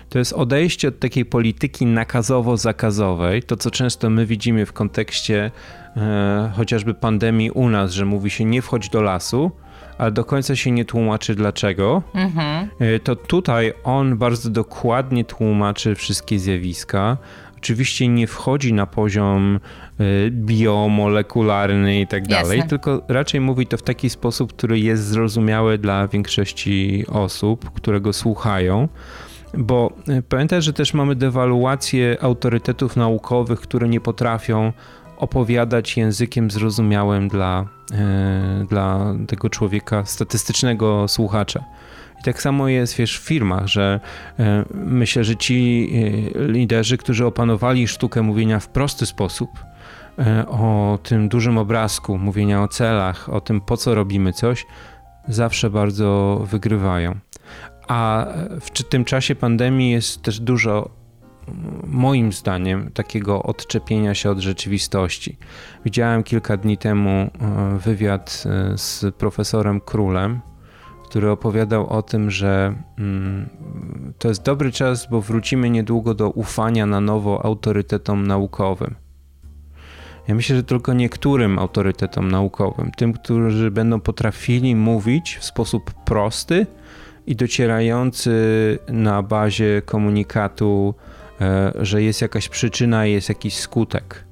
To 0.09 0.19
jest 0.19 0.33
odejście 0.33 0.87
od 0.87 0.99
takiej 0.99 1.25
polityki 1.25 1.85
nakazowo-zakazowej, 1.85 3.43
to 3.43 3.57
co 3.57 3.71
często 3.71 4.09
my 4.09 4.25
widzimy 4.25 4.65
w 4.65 4.73
kontekście 4.73 5.51
e, 5.97 6.51
chociażby 6.55 6.93
pandemii 6.93 7.51
u 7.51 7.69
nas, 7.69 7.91
że 7.91 8.05
mówi 8.05 8.29
się 8.29 8.45
nie 8.45 8.61
wchodź 8.61 8.89
do 8.89 9.01
lasu, 9.01 9.51
ale 9.97 10.11
do 10.11 10.25
końca 10.25 10.55
się 10.55 10.71
nie 10.71 10.85
tłumaczy 10.85 11.35
dlaczego. 11.35 12.03
Mhm. 12.13 12.69
E, 12.79 12.99
To 12.99 13.15
tutaj 13.15 13.73
on 13.83 14.17
bardzo 14.17 14.49
dokładnie 14.49 15.25
tłumaczy 15.25 15.95
wszystkie 15.95 16.39
zjawiska. 16.39 17.17
Oczywiście 17.63 18.07
nie 18.07 18.27
wchodzi 18.27 18.73
na 18.73 18.85
poziom 18.85 19.59
y, 19.99 20.31
biomolekularny 20.31 21.99
i 21.99 22.07
tak 22.07 22.27
dalej, 22.27 22.63
tylko 22.69 23.01
raczej 23.07 23.41
mówi 23.41 23.67
to 23.67 23.77
w 23.77 23.81
taki 23.81 24.09
sposób, 24.09 24.53
który 24.53 24.79
jest 24.79 25.03
zrozumiały 25.03 25.77
dla 25.77 26.07
większości 26.07 27.05
osób, 27.07 27.71
które 27.71 28.01
go 28.01 28.13
słuchają. 28.13 28.87
Bo 29.57 29.93
y, 30.09 30.21
pamiętaj, 30.21 30.61
że 30.61 30.73
też 30.73 30.93
mamy 30.93 31.15
dewaluację 31.15 32.17
autorytetów 32.21 32.95
naukowych, 32.95 33.59
które 33.59 33.89
nie 33.89 33.99
potrafią 33.99 34.73
opowiadać 35.17 35.97
językiem 35.97 36.51
zrozumiałym 36.51 37.27
dla, 37.27 37.65
y, 38.61 38.65
dla 38.65 39.15
tego 39.27 39.49
człowieka, 39.49 40.05
statystycznego 40.05 41.07
słuchacza. 41.07 41.63
Tak 42.23 42.41
samo 42.41 42.67
jest, 42.67 42.95
wiesz, 42.95 43.19
w 43.19 43.23
firmach, 43.23 43.67
że 43.67 43.99
e, 44.39 44.65
myślę, 44.73 45.23
że 45.23 45.35
ci 45.35 45.89
e, 46.35 46.47
liderzy, 46.47 46.97
którzy 46.97 47.25
opanowali 47.25 47.87
sztukę 47.87 48.21
mówienia 48.21 48.59
w 48.59 48.67
prosty 48.67 49.05
sposób, 49.05 49.49
e, 50.19 50.47
o 50.47 50.99
tym 51.03 51.29
dużym 51.29 51.57
obrazku, 51.57 52.17
mówienia 52.17 52.63
o 52.63 52.67
celach, 52.67 53.29
o 53.29 53.41
tym, 53.41 53.61
po 53.61 53.77
co 53.77 53.95
robimy 53.95 54.33
coś, 54.33 54.65
zawsze 55.27 55.69
bardzo 55.69 56.41
wygrywają. 56.51 57.15
A 57.87 58.27
w 58.61 58.83
tym 58.83 59.05
czasie 59.05 59.35
pandemii 59.35 59.91
jest 59.91 60.21
też 60.21 60.39
dużo, 60.39 60.89
moim 61.87 62.33
zdaniem, 62.33 62.91
takiego 62.91 63.43
odczepienia 63.43 64.13
się 64.13 64.29
od 64.29 64.39
rzeczywistości. 64.39 65.37
Widziałem 65.85 66.23
kilka 66.23 66.57
dni 66.57 66.77
temu 66.77 67.31
wywiad 67.79 68.43
z 68.75 69.15
profesorem 69.15 69.81
Królem, 69.81 70.41
który 71.13 71.29
opowiadał 71.29 71.89
o 71.89 72.01
tym, 72.01 72.31
że 72.31 72.75
mm, 72.97 73.49
to 74.19 74.27
jest 74.27 74.43
dobry 74.43 74.71
czas, 74.71 75.07
bo 75.11 75.21
wrócimy 75.21 75.69
niedługo 75.69 76.13
do 76.13 76.29
ufania 76.29 76.85
na 76.85 77.01
nowo 77.01 77.45
autorytetom 77.45 78.27
naukowym. 78.27 78.95
Ja 80.27 80.35
myślę, 80.35 80.55
że 80.55 80.63
tylko 80.63 80.93
niektórym 80.93 81.59
autorytetom 81.59 82.31
naukowym, 82.31 82.91
tym, 82.97 83.13
którzy 83.13 83.71
będą 83.71 83.99
potrafili 83.99 84.75
mówić 84.75 85.37
w 85.37 85.45
sposób 85.45 85.93
prosty 86.05 86.67
i 87.27 87.35
docierający 87.35 88.31
na 88.87 89.23
bazie 89.23 89.81
komunikatu, 89.85 90.95
e, 91.41 91.73
że 91.75 92.03
jest 92.03 92.21
jakaś 92.21 92.49
przyczyna 92.49 93.07
i 93.07 93.11
jest 93.11 93.29
jakiś 93.29 93.57
skutek. 93.57 94.25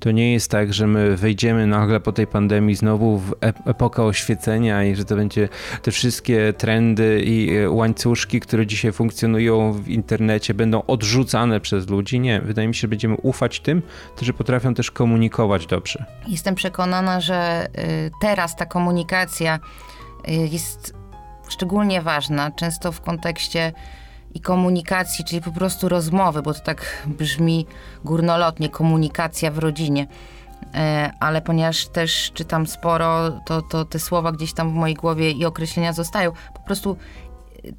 To 0.00 0.10
nie 0.10 0.32
jest 0.32 0.50
tak, 0.50 0.74
że 0.74 0.86
my 0.86 1.16
wejdziemy 1.16 1.66
nagle 1.66 2.00
po 2.00 2.12
tej 2.12 2.26
pandemii 2.26 2.74
znowu 2.74 3.18
w 3.18 3.30
ep- 3.30 3.70
epokę 3.70 4.02
oświecenia 4.02 4.84
i 4.84 4.96
że 4.96 5.04
to 5.04 5.16
będzie 5.16 5.48
te 5.82 5.90
wszystkie 5.90 6.52
trendy 6.52 7.22
i 7.24 7.56
e, 7.56 7.70
łańcuszki, 7.70 8.40
które 8.40 8.66
dzisiaj 8.66 8.92
funkcjonują 8.92 9.72
w 9.72 9.88
internecie, 9.88 10.54
będą 10.54 10.82
odrzucane 10.86 11.60
przez 11.60 11.88
ludzi. 11.88 12.20
Nie, 12.20 12.40
wydaje 12.40 12.68
mi 12.68 12.74
się, 12.74 12.80
że 12.80 12.88
będziemy 12.88 13.14
ufać 13.14 13.60
tym, 13.60 13.82
którzy 14.16 14.32
potrafią 14.32 14.74
też 14.74 14.90
komunikować 14.90 15.66
dobrze. 15.66 16.04
Jestem 16.28 16.54
przekonana, 16.54 17.20
że 17.20 17.66
y, 17.78 18.10
teraz 18.20 18.56
ta 18.56 18.66
komunikacja 18.66 19.58
y, 20.28 20.32
jest 20.32 20.94
szczególnie 21.48 22.02
ważna, 22.02 22.50
często 22.50 22.92
w 22.92 23.00
kontekście 23.00 23.72
i 24.34 24.40
komunikacji, 24.40 25.24
czyli 25.24 25.42
po 25.42 25.52
prostu 25.52 25.88
rozmowy, 25.88 26.42
bo 26.42 26.54
to 26.54 26.60
tak 26.60 27.06
brzmi 27.06 27.66
górnolotnie, 28.04 28.68
komunikacja 28.68 29.50
w 29.50 29.58
rodzinie. 29.58 30.06
E, 30.74 31.10
Ale 31.20 31.42
ponieważ 31.42 31.86
też 31.86 32.30
czytam 32.34 32.66
sporo, 32.66 33.30
to, 33.30 33.62
to 33.62 33.84
te 33.84 33.98
słowa 33.98 34.32
gdzieś 34.32 34.52
tam 34.52 34.70
w 34.70 34.74
mojej 34.74 34.96
głowie 34.96 35.30
i 35.30 35.44
określenia 35.44 35.92
zostają. 35.92 36.32
Po 36.54 36.60
prostu 36.60 36.96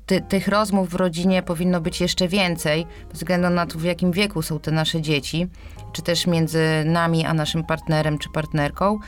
ty, 0.06 0.22
tych 0.22 0.48
rozmów 0.48 0.90
w 0.90 0.96
rodzinie 0.96 1.44
powinno 1.44 1.82
być 1.82 2.02
jeszcze 2.02 2.28
więcej, 2.28 2.86
bez 3.10 3.18
względu 3.18 3.50
na 3.50 3.66
to, 3.66 3.80
w 3.80 3.84
jakim 3.84 4.12
wieku 4.12 4.42
są 4.42 4.60
te 4.60 4.72
nasze 4.72 5.02
dzieci, 5.02 5.48
czy 5.94 6.02
też 6.02 6.28
między 6.28 6.84
nami 6.86 7.26
a 7.26 7.34
naszym 7.34 7.64
partnerem 7.64 8.18
czy 8.18 8.30
partnerką, 8.30 9.00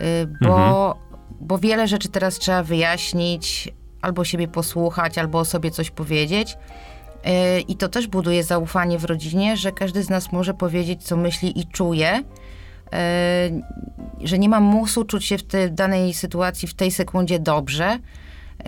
y, 0.00 0.26
bo, 0.42 0.94
bo 1.40 1.58
wiele 1.58 1.88
rzeczy 1.88 2.08
teraz 2.08 2.38
trzeba 2.38 2.62
wyjaśnić, 2.62 3.68
albo 4.02 4.24
siebie 4.24 4.48
posłuchać, 4.48 5.18
albo 5.18 5.38
o 5.38 5.44
sobie 5.44 5.70
coś 5.70 5.90
powiedzieć. 5.90 6.56
Y, 7.26 7.60
I 7.60 7.76
to 7.76 7.88
też 7.88 8.06
buduje 8.06 8.44
zaufanie 8.44 8.98
w 8.98 9.04
rodzinie, 9.04 9.56
że 9.56 9.72
każdy 9.72 10.02
z 10.02 10.10
nas 10.10 10.32
może 10.32 10.54
powiedzieć, 10.54 11.02
co 11.02 11.16
myśli 11.16 11.60
i 11.60 11.66
czuje, 11.66 12.18
y, 12.18 12.96
że 14.26 14.38
nie 14.38 14.48
ma 14.48 14.60
musu 14.60 15.04
czuć 15.04 15.24
się 15.24 15.38
w 15.38 15.42
tej 15.42 15.72
danej 15.72 16.14
sytuacji 16.14 16.68
w 16.68 16.74
tej 16.74 16.90
sekundzie 16.90 17.38
dobrze. 17.38 17.98
y, 18.60 18.64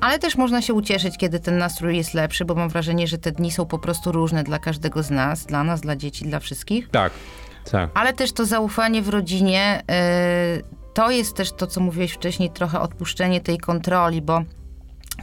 Ale 0.00 0.18
też 0.18 0.36
można 0.36 0.62
się 0.62 0.74
ucieszyć, 0.74 1.18
kiedy 1.18 1.40
ten 1.40 1.58
nastrój 1.58 1.96
jest 1.96 2.14
lepszy, 2.14 2.44
bo 2.44 2.54
mam 2.54 2.68
wrażenie, 2.68 3.06
że 3.06 3.18
te 3.18 3.32
dni 3.32 3.50
są 3.50 3.66
po 3.66 3.78
prostu 3.78 4.12
różne 4.12 4.44
dla 4.44 4.58
każdego 4.58 5.02
z 5.02 5.10
nas, 5.10 5.46
dla 5.46 5.64
nas, 5.64 5.80
dla 5.80 5.96
dzieci, 5.96 6.24
dla 6.24 6.40
wszystkich. 6.40 6.88
Tak, 6.88 7.12
tak. 7.70 7.90
Ale 7.94 8.12
też 8.12 8.32
to 8.32 8.44
zaufanie 8.44 9.02
w 9.02 9.08
rodzinie, 9.08 9.82
to 10.96 11.10
jest 11.10 11.36
też 11.36 11.52
to, 11.52 11.66
co 11.66 11.80
mówiłeś 11.80 12.12
wcześniej, 12.12 12.50
trochę 12.50 12.80
odpuszczenie 12.80 13.40
tej 13.40 13.58
kontroli, 13.58 14.22
bo 14.22 14.42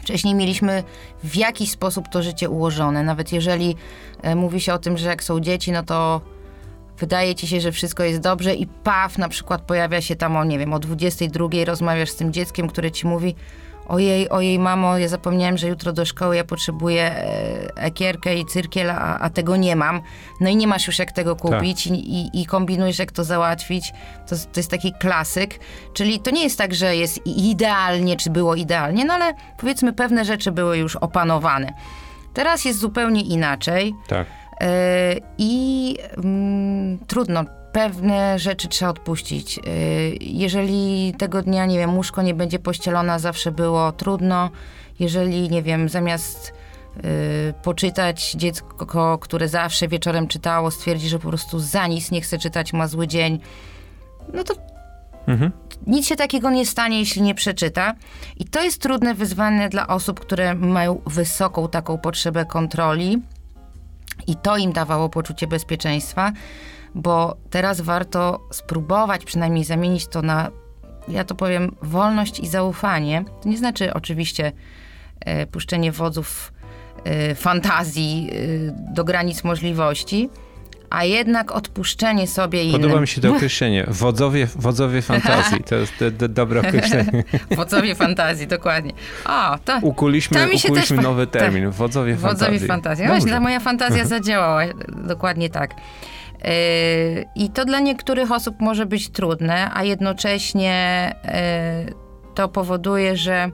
wcześniej 0.02 0.36
mieliśmy 0.36 0.84
w 1.24 1.36
jakiś 1.36 1.72
sposób 1.72 2.08
to 2.12 2.24
życie 2.24 2.50
ułożone. 2.50 3.04
Nawet 3.04 3.32
jeżeli 3.32 3.76
y, 4.26 4.36
mówi 4.36 4.62
się 4.62 4.74
o 4.74 4.80
tym, 4.80 4.98
że 4.98 5.10
jak 5.10 5.24
są 5.24 5.40
dzieci, 5.40 5.72
no 5.72 5.84
to 5.84 6.22
wydaje 6.98 7.36
ci 7.36 7.48
się, 7.48 7.62
że 7.62 7.72
wszystko 7.72 8.04
jest 8.04 8.20
dobrze 8.20 8.56
i 8.56 8.68
paw, 8.68 9.18
na 9.18 9.30
przykład 9.30 9.62
pojawia 9.62 10.02
się 10.02 10.16
tam 10.16 10.38
o, 10.38 10.44
nie 10.44 10.60
wiem, 10.60 10.74
o 10.74 10.80
22 10.80 11.48
rozmawiasz 11.66 12.10
z 12.10 12.16
tym 12.16 12.34
dzieckiem, 12.34 12.68
które 12.68 12.92
ci 12.92 13.08
mówi 13.08 13.36
ojej, 13.88 14.30
ojej 14.30 14.60
mamo, 14.60 14.98
ja 14.98 15.08
zapomniałem, 15.08 15.58
że 15.58 15.68
jutro 15.68 15.94
do 15.94 16.06
szkoły 16.06 16.36
ja 16.36 16.44
potrzebuję 16.44 17.04
e, 17.04 17.76
ekierkę 17.76 18.36
i 18.36 18.46
cyrkiel, 18.46 18.90
a, 18.90 19.20
a 19.20 19.30
tego 19.30 19.56
nie 19.56 19.76
mam. 19.76 20.02
No 20.42 20.50
i 20.50 20.56
nie 20.56 20.68
masz 20.68 20.88
już 20.88 21.00
jak 21.00 21.12
tego 21.12 21.36
kupić 21.36 21.88
i, 21.88 21.94
i, 21.94 22.42
i 22.42 22.46
kombinujesz 22.46 23.00
jak 23.00 23.12
to 23.12 23.24
załatwić. 23.24 23.94
To, 24.28 24.36
to 24.36 24.60
jest 24.60 24.72
taki 24.72 24.94
klasyk. 24.94 25.60
Czyli 25.94 26.20
to 26.20 26.32
nie 26.32 26.44
jest 26.44 26.58
tak, 26.58 26.74
że 26.74 26.96
jest 26.96 27.28
idealnie, 27.28 28.18
czy 28.18 28.30
było 28.30 28.56
idealnie, 28.56 29.06
no 29.06 29.14
ale 29.14 29.34
powiedzmy 29.58 29.94
pewne 29.94 30.26
rzeczy 30.26 30.52
były 30.52 30.78
już 30.78 30.96
opanowane. 30.96 31.74
Teraz 32.34 32.66
jest 32.66 32.80
zupełnie 32.80 33.22
inaczej. 33.22 33.94
Tak. 34.08 34.28
Yy, 34.62 34.68
I 35.38 35.96
mm, 36.18 37.00
trudno, 37.08 37.46
pewne 37.74 38.40
rzeczy 38.40 38.68
trzeba 38.68 38.92
odpuścić. 38.92 39.58
Yy, 39.58 39.64
jeżeli 40.22 41.14
tego 41.18 41.42
dnia, 41.42 41.66
nie 41.66 41.78
wiem, 41.78 41.96
łóżko 41.96 42.22
nie 42.22 42.34
będzie 42.34 42.60
pościelona, 42.60 43.20
zawsze 43.20 43.52
było 43.52 43.92
trudno. 43.92 44.50
Jeżeli, 45.00 45.50
nie 45.50 45.64
wiem, 45.64 45.90
zamiast 45.90 46.54
yy, 46.96 47.04
poczytać 47.64 48.32
dziecko, 48.32 49.18
które 49.18 49.48
zawsze 49.48 49.88
wieczorem 49.88 50.28
czytało, 50.28 50.72
stwierdzi, 50.72 51.10
że 51.10 51.20
po 51.20 51.30
prostu 51.30 51.60
za 51.60 51.88
nic 51.88 52.12
nie 52.12 52.22
chce 52.22 52.38
czytać, 52.38 52.74
ma 52.74 52.88
zły 52.88 53.08
dzień, 53.08 53.40
no 54.34 54.44
to 54.44 54.54
Mhm. 55.28 55.52
nic 55.88 56.08
się 56.08 56.16
takiego 56.16 56.52
nie 56.52 56.66
stanie, 56.66 57.00
jeśli 57.00 57.22
nie 57.22 57.36
przeczyta. 57.36 57.94
I 58.38 58.46
to 58.46 58.64
jest 58.64 58.82
trudne 58.82 59.14
wyzwanie 59.14 59.70
dla 59.70 59.88
osób, 59.88 60.20
które 60.20 60.56
mają 60.56 61.02
wysoką 61.06 61.68
taką 61.68 61.98
potrzebę 61.98 62.46
kontroli. 62.46 63.22
I 64.28 64.36
to 64.36 64.58
im 64.58 64.74
dawało 64.74 65.10
poczucie 65.10 65.48
bezpieczeństwa, 65.48 66.32
bo 66.96 67.38
teraz 67.50 67.82
warto 67.82 68.48
spróbować 68.52 69.26
przynajmniej 69.26 69.64
zamienić 69.64 70.08
to 70.08 70.22
na, 70.22 70.52
ja 71.08 71.24
to 71.24 71.36
powiem, 71.36 71.76
wolność 71.82 72.40
i 72.40 72.48
zaufanie. 72.48 73.26
To 73.44 73.50
nie 73.50 73.58
znaczy 73.58 73.94
oczywiście 73.94 74.52
e, 75.20 75.46
puszczenie 75.48 75.92
wodzów 75.92 76.54
e, 77.04 77.36
fantazji 77.36 78.30
e, 78.32 78.94
do 78.94 79.04
granic 79.04 79.44
możliwości, 79.44 80.30
a 80.90 81.04
jednak 81.04 81.52
odpuszczenie 81.52 82.28
sobie 82.28 82.64
innym. 82.64 82.82
Podoba 82.82 83.02
mi 83.02 83.08
się 83.08 83.22
to 83.22 83.32
określenie. 83.36 83.86
Wodzowie, 83.88 84.48
wodzowie 84.56 85.02
fantazji. 85.02 85.64
To 85.64 85.76
jest 85.76 85.94
do, 86.18 86.28
dobre 86.28 86.60
określenie. 86.60 87.24
Wodzowie 87.58 87.96
fantazji, 87.96 88.48
dokładnie. 88.48 88.92
O, 89.26 89.58
to, 89.66 89.80
Ukuliśmy, 89.82 90.38
To 90.40 90.48
mi 90.48 90.60
się 90.60 90.68
ukuliśmy 90.68 90.96
też- 90.98 91.04
nowy 91.06 91.28
tak. 91.28 91.42
termin. 91.42 91.70
Wodzowie 91.70 92.16
fantazji. 92.18 92.40
Wodzowie 92.48 92.68
fantazji. 92.68 93.06
Dobrze. 93.06 93.20
właśnie, 93.20 93.32
ta 93.32 93.40
moja 93.40 93.60
fantazja 93.60 94.06
zadziałała 94.16 94.62
dokładnie 95.08 95.50
tak. 95.50 95.72
I 97.36 97.50
to 97.50 97.66
dla 97.66 97.80
niektórych 97.80 98.32
osób 98.32 98.56
może 98.60 98.86
być 98.86 99.10
trudne, 99.10 99.72
a 99.74 99.84
jednocześnie 99.84 101.12
yy, 101.88 101.94
to 102.36 102.50
powoduje, 102.50 103.18
że 103.18 103.50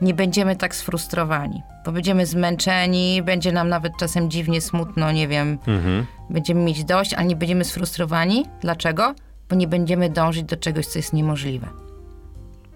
nie 0.00 0.14
będziemy 0.14 0.56
tak 0.56 0.74
sfrustrowani, 0.76 1.62
bo 1.84 1.92
będziemy 1.92 2.26
zmęczeni, 2.26 3.22
będzie 3.22 3.52
nam 3.52 3.68
nawet 3.68 3.92
czasem 3.98 4.30
dziwnie 4.30 4.60
smutno, 4.60 5.12
nie 5.12 5.28
wiem, 5.28 5.58
Mhm. 5.66 6.06
będziemy 6.30 6.60
mieć 6.60 6.84
dość, 6.84 7.14
ale 7.14 7.26
nie 7.26 7.36
będziemy 7.36 7.64
sfrustrowani. 7.64 8.46
Dlaczego? 8.60 9.14
Bo 9.48 9.56
nie 9.56 9.68
będziemy 9.68 10.10
dążyć 10.10 10.42
do 10.44 10.56
czegoś, 10.56 10.86
co 10.86 10.98
jest 10.98 11.12
niemożliwe. 11.12 11.66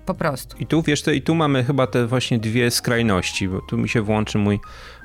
Po 0.09 0.15
prostu. 0.15 0.57
I 0.61 0.67
tu, 0.67 0.83
wiesz, 0.83 1.03
to, 1.03 1.11
i 1.11 1.23
tu 1.23 1.35
mamy 1.35 1.65
chyba 1.65 1.87
te 1.87 2.07
właśnie 2.07 2.39
dwie 2.39 2.71
skrajności, 2.71 3.49
bo 3.49 3.61
tu 3.61 3.79
mi 3.79 3.89
się 3.89 4.03
włączy 4.03 4.39
mój 4.39 4.61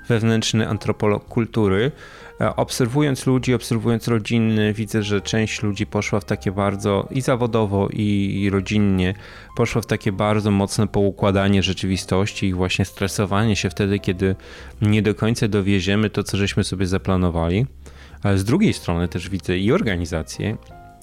wewnętrzny 0.07 0.69
antropolog 0.69 1.27
kultury. 1.27 1.91
E, 2.41 2.55
Obserwując 2.55 3.25
ludzi, 3.25 3.53
obserwując 3.53 4.07
rodziny, 4.07 4.73
widzę, 4.73 5.03
że 5.03 5.21
część 5.21 5.63
ludzi 5.63 5.85
poszła 5.85 6.19
w 6.19 6.25
takie 6.25 6.51
bardzo 6.51 7.07
i 7.11 7.21
zawodowo, 7.21 7.89
i, 7.93 8.39
i 8.41 8.49
rodzinnie, 8.49 9.13
poszła 9.55 9.81
w 9.81 9.85
takie 9.85 10.11
bardzo 10.11 10.51
mocne 10.51 10.87
poukładanie 10.87 11.63
rzeczywistości 11.63 12.47
i 12.47 12.53
właśnie 12.53 12.85
stresowanie 12.85 13.55
się 13.55 13.69
wtedy, 13.69 13.99
kiedy 13.99 14.35
nie 14.81 15.01
do 15.01 15.15
końca 15.15 15.47
dowieziemy 15.47 16.09
to, 16.09 16.23
co 16.23 16.37
żeśmy 16.37 16.63
sobie 16.63 16.87
zaplanowali. 16.87 17.65
Ale 18.23 18.37
z 18.37 18.43
drugiej 18.43 18.73
strony 18.73 19.07
też 19.07 19.29
widzę 19.29 19.57
i 19.57 19.71
organizacje, 19.71 20.57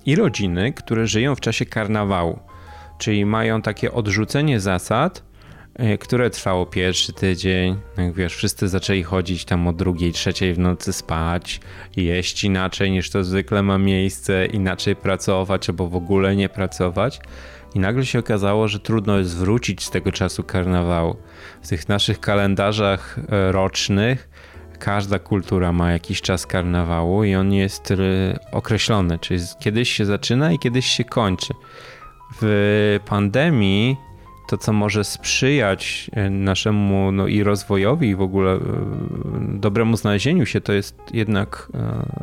i 0.06 0.16
rodziny, 0.16 0.72
które 0.72 1.06
żyją 1.06 1.34
w 1.34 1.40
czasie 1.40 1.66
karnawału, 1.66 2.38
czyli 3.00 3.26
mają 3.26 3.62
takie 3.62 3.92
odrzucenie 3.92 4.60
zasad, 4.60 5.22
e, 5.74 5.98
które 5.98 6.30
trwało 6.30 6.66
pierwszy 6.66 7.12
tydzień. 7.12 7.76
Jak 7.96 8.14
wiesz, 8.14 8.36
wszyscy 8.36 8.68
zaczęli 8.68 9.02
chodzić 9.02 9.44
tam 9.44 9.68
o 9.68 9.72
drugiej, 9.72 10.12
trzeciej 10.12 10.54
w 10.54 10.58
nocy 10.58 10.92
spać, 10.92 11.60
jeść 11.96 12.44
inaczej 12.44 12.90
niż 12.90 13.10
to 13.10 13.24
zwykle 13.24 13.62
ma 13.62 13.78
miejsce, 13.78 14.46
inaczej 14.46 14.96
pracować 14.96 15.68
albo 15.68 15.88
w 15.88 15.96
ogóle 15.96 16.36
nie 16.36 16.48
pracować. 16.48 17.20
I 17.74 17.78
nagle 17.78 18.06
się 18.06 18.18
okazało, 18.18 18.68
że 18.68 18.80
trudno 18.80 19.18
jest 19.18 19.36
wrócić 19.36 19.84
z 19.84 19.90
tego 19.90 20.12
czasu 20.12 20.42
karnawału. 20.42 21.16
W 21.62 21.68
tych 21.68 21.88
naszych 21.88 22.20
kalendarzach 22.20 23.18
e, 23.28 23.52
rocznych 23.52 24.28
każda 24.78 25.18
kultura 25.18 25.72
ma 25.72 25.92
jakiś 25.92 26.20
czas 26.20 26.46
karnawału 26.46 27.24
i 27.24 27.34
on 27.34 27.52
jest 27.52 27.90
e, 27.90 27.96
określony, 28.52 29.18
czyli 29.18 29.40
kiedyś 29.60 29.92
się 29.92 30.04
zaczyna 30.04 30.52
i 30.52 30.58
kiedyś 30.58 30.86
się 30.86 31.04
kończy. 31.04 31.54
W 32.40 33.00
pandemii 33.06 33.96
to, 34.48 34.58
co 34.58 34.72
może 34.72 35.04
sprzyjać 35.04 36.10
e, 36.12 36.30
naszemu 36.30 37.12
no, 37.12 37.26
i 37.26 37.42
rozwojowi, 37.42 38.08
i 38.08 38.14
w 38.14 38.20
ogóle 38.20 38.58
dobremu 39.48 39.96
znalezieniu 39.96 40.46
się, 40.46 40.60
to 40.60 40.72
jest 40.72 40.96
jednak 41.12 41.72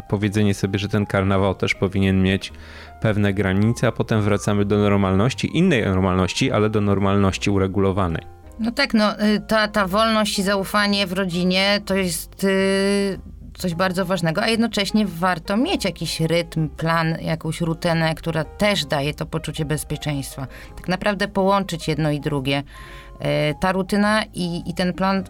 powiedzenie 0.10 0.54
sobie, 0.54 0.80
że 0.80 0.90
ten 0.90 1.06
karnawał 1.06 1.56
też 1.56 1.76
powinien 1.76 2.24
mieć 2.24 2.54
pewne 3.02 3.34
granice, 3.34 3.88
a 3.88 3.92
potem 3.92 4.22
wracamy 4.22 4.66
do 4.66 4.78
normalności, 4.78 5.58
innej 5.58 5.86
normalności, 5.86 6.52
ale 6.52 6.70
do 6.70 6.82
normalności 6.82 7.50
uregulowanej. 7.50 8.38
No 8.60 8.72
tak, 8.72 8.94
no 8.94 9.22
y, 9.22 9.40
ta, 9.48 9.68
ta 9.68 9.88
wolność 9.88 10.40
i 10.40 10.44
zaufanie 10.44 11.08
w 11.08 11.14
rodzinie 11.14 11.82
to 11.86 11.96
jest 11.96 12.44
yy, 12.44 13.20
coś 13.58 13.76
bardzo 13.76 14.06
ważnego, 14.06 14.42
a 14.42 14.48
jednocześnie 14.48 15.06
warto 15.06 15.58
mieć 15.58 15.86
jakiś 15.86 16.20
rytm, 16.20 16.70
plan, 16.70 17.18
jakąś 17.22 17.62
rutynę, 17.62 18.16
która 18.16 18.44
też 18.44 18.86
daje 18.86 19.14
to 19.14 19.26
poczucie 19.26 19.66
bezpieczeństwa. 19.66 20.48
Tak 20.76 20.88
naprawdę 20.88 21.28
połączyć 21.28 21.88
jedno 21.88 22.12
i 22.12 22.20
drugie. 22.20 22.64
Yy, 23.20 23.28
ta 23.60 23.72
rutyna 23.72 24.24
i, 24.34 24.70
i 24.70 24.74
ten 24.74 24.94
plan 24.94 25.24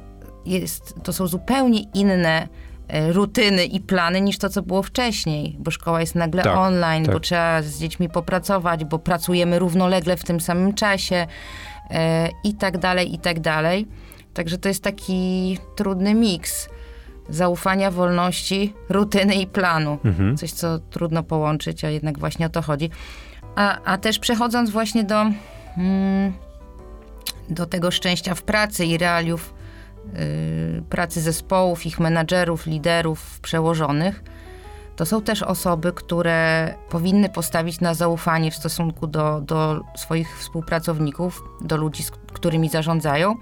jest, 0.46 0.96
to 1.04 1.14
są 1.14 1.28
zupełnie 1.28 1.82
inne 1.94 2.48
E, 2.88 3.14
rutyny 3.14 3.66
i 3.66 3.80
plany 3.80 4.22
niż 4.22 4.38
to, 4.38 4.50
co 4.50 4.62
było 4.62 4.84
wcześniej, 4.84 5.56
bo 5.60 5.72
szkoła 5.72 6.02
jest 6.02 6.16
nagle 6.16 6.44
tak, 6.44 6.58
online, 6.58 7.06
tak. 7.06 7.14
bo 7.14 7.20
trzeba 7.20 7.62
z 7.62 7.80
dziećmi 7.80 8.10
popracować, 8.10 8.86
bo 8.86 9.00
pracujemy 9.00 9.60
równolegle 9.60 10.18
w 10.18 10.24
tym 10.24 10.40
samym 10.40 10.74
czasie 10.74 11.28
e, 11.92 12.30
i 12.44 12.54
tak 12.54 12.78
dalej, 12.78 13.14
i 13.14 13.20
tak 13.20 13.40
dalej. 13.40 13.88
Także 14.34 14.58
to 14.58 14.68
jest 14.68 14.84
taki 14.84 15.58
trudny 15.76 16.14
miks 16.14 16.70
zaufania, 17.30 17.92
wolności, 17.92 18.74
rutyny 18.90 19.36
i 19.36 19.48
planu. 19.48 19.98
Mhm. 20.06 20.38
Coś, 20.38 20.52
co 20.52 20.80
trudno 20.80 21.24
połączyć, 21.24 21.86
a 21.86 21.90
jednak 21.90 22.20
właśnie 22.20 22.46
o 22.46 22.50
to 22.50 22.62
chodzi. 22.62 22.90
A, 23.56 23.82
a 23.84 23.98
też 23.98 24.20
przechodząc 24.20 24.70
właśnie 24.70 25.04
do, 25.04 25.22
mm, 25.78 26.34
do 27.50 27.66
tego 27.66 27.92
szczęścia 27.92 28.36
w 28.36 28.42
pracy 28.42 28.86
i 28.86 28.98
realiów 28.98 29.58
Y, 30.16 30.84
pracy 30.90 31.22
zespołów, 31.22 31.86
ich 31.86 32.00
menadżerów, 32.00 32.66
liderów, 32.66 33.40
przełożonych, 33.40 34.24
to 34.96 35.06
są 35.06 35.22
też 35.22 35.44
osoby, 35.44 35.94
które 35.94 36.74
powinny 36.90 37.30
postawić 37.30 37.80
na 37.82 37.94
zaufanie 37.94 38.52
w 38.52 38.56
stosunku 38.56 39.08
do, 39.08 39.42
do 39.42 39.82
swoich 39.96 40.40
współpracowników, 40.40 41.44
do 41.62 41.78
ludzi, 41.78 42.04
z 42.04 42.12
którymi 42.12 42.70
zarządzają. 42.70 43.36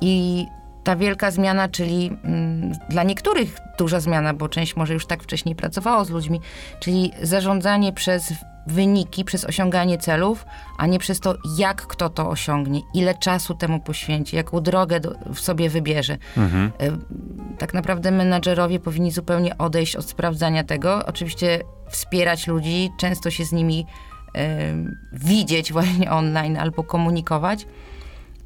I 0.00 0.46
ta 0.84 0.96
wielka 0.96 1.30
zmiana, 1.30 1.68
czyli 1.68 2.10
mm, 2.24 2.72
dla 2.88 3.02
niektórych 3.02 3.56
duża 3.78 4.00
zmiana, 4.00 4.34
bo 4.34 4.48
część 4.48 4.76
może 4.76 4.94
już 4.94 5.06
tak 5.06 5.22
wcześniej 5.22 5.54
pracowało 5.54 6.04
z 6.04 6.10
ludźmi, 6.10 6.40
czyli 6.80 7.12
zarządzanie 7.22 7.92
przez 7.92 8.32
wyniki, 8.66 9.24
przez 9.24 9.44
osiąganie 9.44 9.98
celów, 9.98 10.44
a 10.78 10.86
nie 10.86 10.98
przez 10.98 11.20
to, 11.20 11.34
jak 11.58 11.86
kto 11.86 12.08
to 12.08 12.28
osiągnie, 12.28 12.80
ile 12.94 13.14
czasu 13.14 13.54
temu 13.54 13.80
poświęci, 13.80 14.36
jaką 14.36 14.60
drogę 14.60 15.00
do, 15.00 15.14
w 15.34 15.40
sobie 15.40 15.70
wybierze. 15.70 16.16
Mhm. 16.36 16.72
E, 16.78 16.98
tak 17.58 17.74
naprawdę 17.74 18.10
menadżerowie 18.10 18.80
powinni 18.80 19.10
zupełnie 19.10 19.58
odejść 19.58 19.96
od 19.96 20.08
sprawdzania 20.08 20.64
tego. 20.64 21.06
Oczywiście 21.06 21.60
wspierać 21.88 22.46
ludzi, 22.46 22.90
często 22.98 23.30
się 23.30 23.44
z 23.44 23.52
nimi 23.52 23.86
y, 24.36 24.40
widzieć 25.12 25.72
właśnie 25.76 26.10
online 26.10 26.56
albo 26.56 26.84
komunikować, 26.84 27.66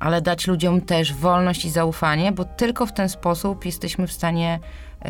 ale 0.04 0.22
dać 0.22 0.46
ludziom 0.46 0.80
też 0.80 1.14
wolność 1.14 1.64
i 1.64 1.70
zaufanie, 1.70 2.32
bo 2.32 2.44
tylko 2.44 2.86
w 2.86 2.92
ten 2.92 3.08
sposób 3.08 3.64
jesteśmy 3.64 4.06
w 4.06 4.12
stanie 4.12 4.60
y, 5.04 5.08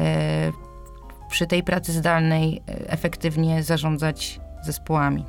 przy 1.30 1.46
tej 1.46 1.62
pracy 1.62 1.92
zdalnej 1.92 2.62
efektywnie 2.66 3.62
zarządzać 3.62 4.40
zespołami. 4.62 5.24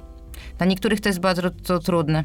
Dla 0.58 0.67
niektórych 0.67 1.01
to 1.01 1.10
jest 1.10 1.19
bardzo 1.19 1.49
to 1.49 1.80
trudne. 1.80 2.23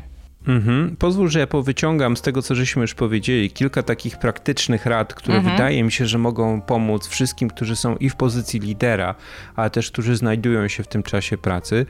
Mhm. 0.49 0.97
Pozwól, 0.97 1.29
że 1.29 1.39
ja 1.39 1.47
powyciągam 1.47 2.17
z 2.17 2.23
tego, 2.23 2.43
co 2.43 2.55
żeśmy 2.55 2.83
już 2.83 2.95
powiedzieli, 2.95 3.51
kilka 3.51 3.83
takich 3.83 4.19
praktycznych 4.19 4.87
rad, 4.87 5.15
które 5.15 5.37
mhm. 5.37 5.57
wydaje 5.57 5.85
mi 5.85 5.93
się, 5.93 6.07
że 6.07 6.19
mogą 6.19 6.61
pomóc 6.61 7.09
wszystkim, 7.09 7.51
którzy 7.51 7.77
są 7.77 7.97
i 7.97 8.11
w 8.11 8.17
pozycji 8.17 8.61
lidera, 8.61 9.15
ale 9.57 9.71
też 9.71 9.91
którzy 9.91 10.17
znajdują 10.17 10.69
się 10.69 10.83
w 10.83 10.89
tym 10.89 11.03
czasie 11.03 11.39
pracy. 11.39 11.87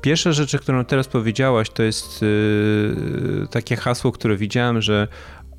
Pierwsza 0.00 0.32
rzecz, 0.32 0.56
którą 0.56 0.84
teraz 0.84 1.08
powiedziałaś, 1.08 1.70
to 1.70 1.82
jest 1.82 2.22
yy, 2.22 3.46
takie 3.50 3.76
hasło, 3.76 4.12
które 4.12 4.36
widziałem, 4.36 4.82
że 4.82 5.08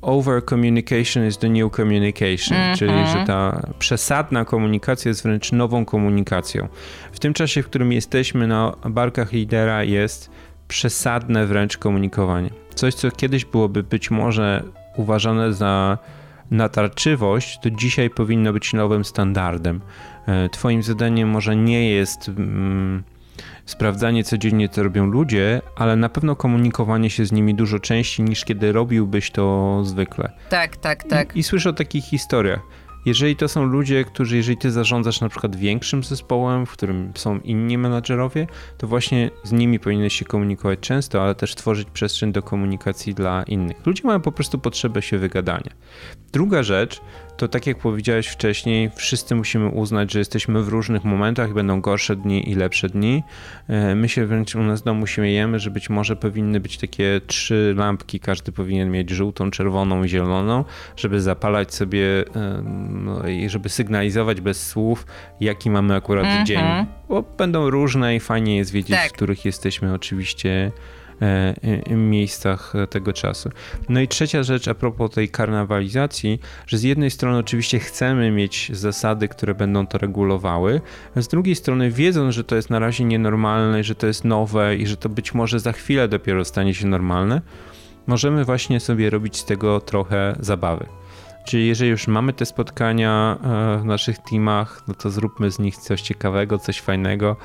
over 0.02 0.44
communication 0.44 1.26
is 1.26 1.38
the 1.38 1.48
new 1.48 1.72
communication, 1.72 2.58
mm 2.58 2.74
-hmm. 2.74 2.78
czyli 2.78 3.06
że 3.12 3.24
ta 3.26 3.62
przesadna 3.78 4.44
komunikacja 4.44 5.08
jest 5.08 5.22
wręcz 5.22 5.52
nową 5.52 5.84
komunikacją. 5.84 6.68
W 7.12 7.18
tym 7.18 7.34
czasie, 7.34 7.62
w 7.62 7.66
którym 7.66 7.92
jesteśmy 7.92 8.46
na 8.46 8.72
barkach 8.90 9.32
lidera 9.32 9.84
jest 9.84 10.30
przesadne 10.68 11.46
wręcz 11.46 11.76
komunikowanie. 11.76 12.50
Coś, 12.74 12.94
co 12.94 13.10
kiedyś 13.10 13.44
byłoby 13.44 13.82
być 13.82 14.10
może 14.10 14.62
uważane 14.96 15.52
za 15.52 15.98
natarczywość, 16.50 17.58
to 17.62 17.70
dzisiaj 17.70 18.10
powinno 18.10 18.52
być 18.52 18.72
nowym 18.72 19.04
standardem. 19.04 19.80
E, 20.26 20.48
twoim 20.48 20.82
zadaniem 20.82 21.28
może 21.28 21.56
nie 21.56 21.90
jest 21.90 22.28
mm, 22.28 23.02
sprawdzanie 23.66 24.24
codziennie, 24.24 24.68
co 24.68 24.82
robią 24.82 25.06
ludzie, 25.06 25.62
ale 25.76 25.96
na 25.96 26.08
pewno 26.08 26.36
komunikowanie 26.36 27.10
się 27.10 27.26
z 27.26 27.32
nimi 27.32 27.54
dużo 27.54 27.78
częściej 27.78 28.26
niż 28.26 28.44
kiedy 28.44 28.72
robiłbyś 28.72 29.30
to 29.30 29.80
zwykle. 29.84 30.32
Tak, 30.48 30.76
tak, 30.76 31.04
tak. 31.04 31.36
I, 31.36 31.38
i 31.38 31.42
słyszę 31.42 31.70
o 31.70 31.72
takich 31.72 32.04
historiach. 32.04 32.60
Jeżeli 33.04 33.36
to 33.36 33.48
są 33.48 33.64
ludzie, 33.64 34.04
którzy, 34.04 34.36
jeżeli 34.36 34.56
ty 34.56 34.70
zarządzasz 34.70 35.20
na 35.20 35.28
przykład 35.28 35.56
większym 35.56 36.04
zespołem, 36.04 36.66
w 36.66 36.70
którym 36.70 37.12
są 37.14 37.38
inni 37.38 37.78
menadżerowie, 37.78 38.46
to 38.78 38.86
właśnie 38.86 39.30
z 39.44 39.52
nimi 39.52 39.80
powinieneś 39.80 40.14
się 40.14 40.24
komunikować 40.24 40.78
często, 40.80 41.22
ale 41.22 41.34
też 41.34 41.54
tworzyć 41.54 41.88
przestrzeń 41.90 42.32
do 42.32 42.42
komunikacji 42.42 43.14
dla 43.14 43.42
innych. 43.42 43.86
Ludzie 43.86 44.02
mają 44.04 44.20
po 44.20 44.32
prostu 44.32 44.58
potrzebę 44.58 45.02
się 45.02 45.18
wygadania. 45.18 45.70
Druga 46.32 46.62
rzecz 46.62 47.00
to 47.36 47.48
tak 47.48 47.66
jak 47.66 47.78
powiedziałeś 47.78 48.26
wcześniej, 48.26 48.90
wszyscy 48.94 49.34
musimy 49.34 49.68
uznać, 49.68 50.12
że 50.12 50.18
jesteśmy 50.18 50.62
w 50.62 50.68
różnych 50.68 51.04
momentach 51.04 51.50
i 51.50 51.54
będą 51.54 51.80
gorsze 51.80 52.16
dni 52.16 52.50
i 52.50 52.54
lepsze 52.54 52.88
dni. 52.88 53.22
E, 53.68 53.94
my 53.94 54.08
się 54.08 54.26
wręcz 54.26 54.54
u 54.54 54.62
nas 54.62 54.80
w 54.80 54.84
domu 54.84 55.06
śmiejemy, 55.06 55.58
że 55.58 55.70
być 55.70 55.90
może 55.90 56.16
powinny 56.16 56.60
być 56.60 56.78
takie 56.78 57.20
trzy 57.26 57.74
lampki, 57.76 58.20
każdy 58.20 58.52
powinien 58.52 58.90
mieć 58.90 59.10
żółtą, 59.10 59.50
czerwoną 59.50 60.04
i 60.04 60.08
zieloną, 60.08 60.64
żeby 60.96 61.20
zapalać 61.20 61.74
sobie 61.74 62.24
no 62.90 63.28
i 63.28 63.48
żeby 63.48 63.68
sygnalizować 63.68 64.40
bez 64.40 64.66
słów, 64.66 65.06
jaki 65.40 65.70
mamy 65.70 65.94
akurat 65.94 66.24
mm 66.24 66.42
-hmm. 66.42 66.46
dzień. 66.46 66.60
Bo 67.08 67.22
będą 67.22 67.70
różne 67.70 68.16
i 68.16 68.20
fajnie 68.20 68.56
jest 68.56 68.72
wiedzieć, 68.72 68.96
tak. 68.96 69.10
w 69.10 69.12
których 69.12 69.44
jesteśmy 69.44 69.94
oczywiście 69.94 70.52
E, 70.52 70.70
e, 70.72 70.72
miejscach 71.90 72.72
tego 72.90 73.12
czasu. 73.12 73.50
No 73.88 74.00
i 74.00 74.08
trzecia 74.08 74.42
rzecz 74.42 74.68
a 74.68 74.74
propos 74.74 75.10
tej 75.10 75.28
karnawalizacji, 75.28 76.40
że 76.66 76.78
z 76.78 76.82
jednej 76.82 77.10
strony 77.10 77.38
oczywiście 77.38 77.78
chcemy 77.78 78.30
mieć 78.30 78.70
zasady, 78.72 79.28
które 79.28 79.54
będą 79.54 79.86
to 79.86 79.98
regulowały, 79.98 80.80
z 81.16 81.28
drugiej 81.28 81.54
strony 81.54 81.90
wiedząc, 81.90 82.34
że 82.34 82.44
to 82.44 82.56
jest 82.56 82.70
na 82.70 82.78
razie 82.78 83.04
nienormalne, 83.04 83.84
że 83.84 83.94
to 83.94 84.06
jest 84.06 84.24
nowe 84.24 84.76
i 84.76 84.86
że 84.86 84.96
to 84.96 85.08
być 85.08 85.34
może 85.34 85.60
za 85.60 85.72
chwilę 85.72 86.08
dopiero 86.08 86.44
stanie 86.44 86.74
się 86.74 86.86
normalne, 86.86 87.40
możemy 88.06 88.44
właśnie 88.44 88.80
sobie 88.80 89.10
robić 89.10 89.36
z 89.36 89.44
tego 89.44 89.80
trochę 89.80 90.36
zabawy. 90.40 90.86
Czyli 91.44 91.66
jeżeli 91.66 91.90
już 91.90 92.08
mamy 92.08 92.32
te 92.32 92.46
spotkania 92.46 93.38
e, 93.44 93.78
w 93.78 93.84
naszych 93.84 94.18
teamach, 94.18 94.82
no 94.88 94.94
to 94.94 95.10
zróbmy 95.10 95.50
z 95.50 95.58
nich 95.58 95.76
coś 95.76 96.02
ciekawego, 96.02 96.58
coś 96.58 96.80
fajnego, 96.80 97.36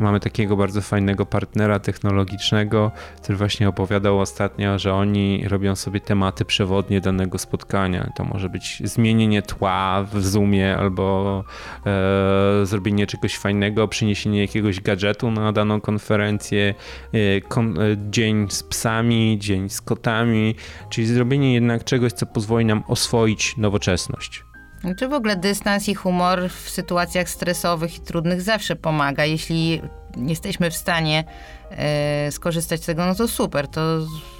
Mamy 0.00 0.20
takiego 0.20 0.56
bardzo 0.56 0.80
fajnego 0.80 1.26
partnera 1.26 1.78
technologicznego, 1.78 2.92
który 3.22 3.38
właśnie 3.38 3.68
opowiadał 3.68 4.20
ostatnio, 4.20 4.78
że 4.78 4.94
oni 4.94 5.48
robią 5.48 5.76
sobie 5.76 6.00
tematy 6.00 6.44
przewodnie 6.44 7.00
danego 7.00 7.38
spotkania. 7.38 8.10
To 8.16 8.24
może 8.24 8.48
być 8.48 8.82
zmienienie 8.84 9.42
tła 9.42 10.02
w 10.12 10.22
Zoomie 10.22 10.76
albo 10.76 11.44
e, 11.86 12.66
zrobienie 12.66 13.06
czegoś 13.06 13.38
fajnego, 13.38 13.88
przyniesienie 13.88 14.40
jakiegoś 14.40 14.80
gadżetu 14.80 15.30
na 15.30 15.52
daną 15.52 15.80
konferencję, 15.80 16.74
e, 17.12 17.40
kon, 17.40 17.78
e, 17.78 17.82
dzień 18.10 18.46
z 18.50 18.62
psami, 18.62 19.38
dzień 19.40 19.68
z 19.68 19.80
kotami, 19.80 20.54
czyli 20.90 21.06
zrobienie 21.06 21.54
jednak 21.54 21.84
czegoś, 21.84 22.12
co 22.12 22.26
pozwoli 22.26 22.64
nam 22.64 22.84
oswoić 22.88 23.56
nowoczesność. 23.56 24.49
Czy 24.96 25.08
w 25.08 25.12
ogóle 25.12 25.36
dystans 25.36 25.88
i 25.88 25.94
humor 25.94 26.50
w 26.50 26.70
sytuacjach 26.70 27.28
stresowych 27.28 27.96
i 27.96 28.00
trudnych 28.00 28.42
zawsze 28.42 28.76
pomaga. 28.76 29.24
Jeśli 29.24 29.82
jesteśmy 30.16 30.70
w 30.70 30.74
stanie 30.74 31.24
e, 31.70 32.32
skorzystać 32.32 32.82
z 32.82 32.86
tego, 32.86 33.06
no 33.06 33.14
to 33.14 33.28
super. 33.28 33.68
To, 33.68 33.80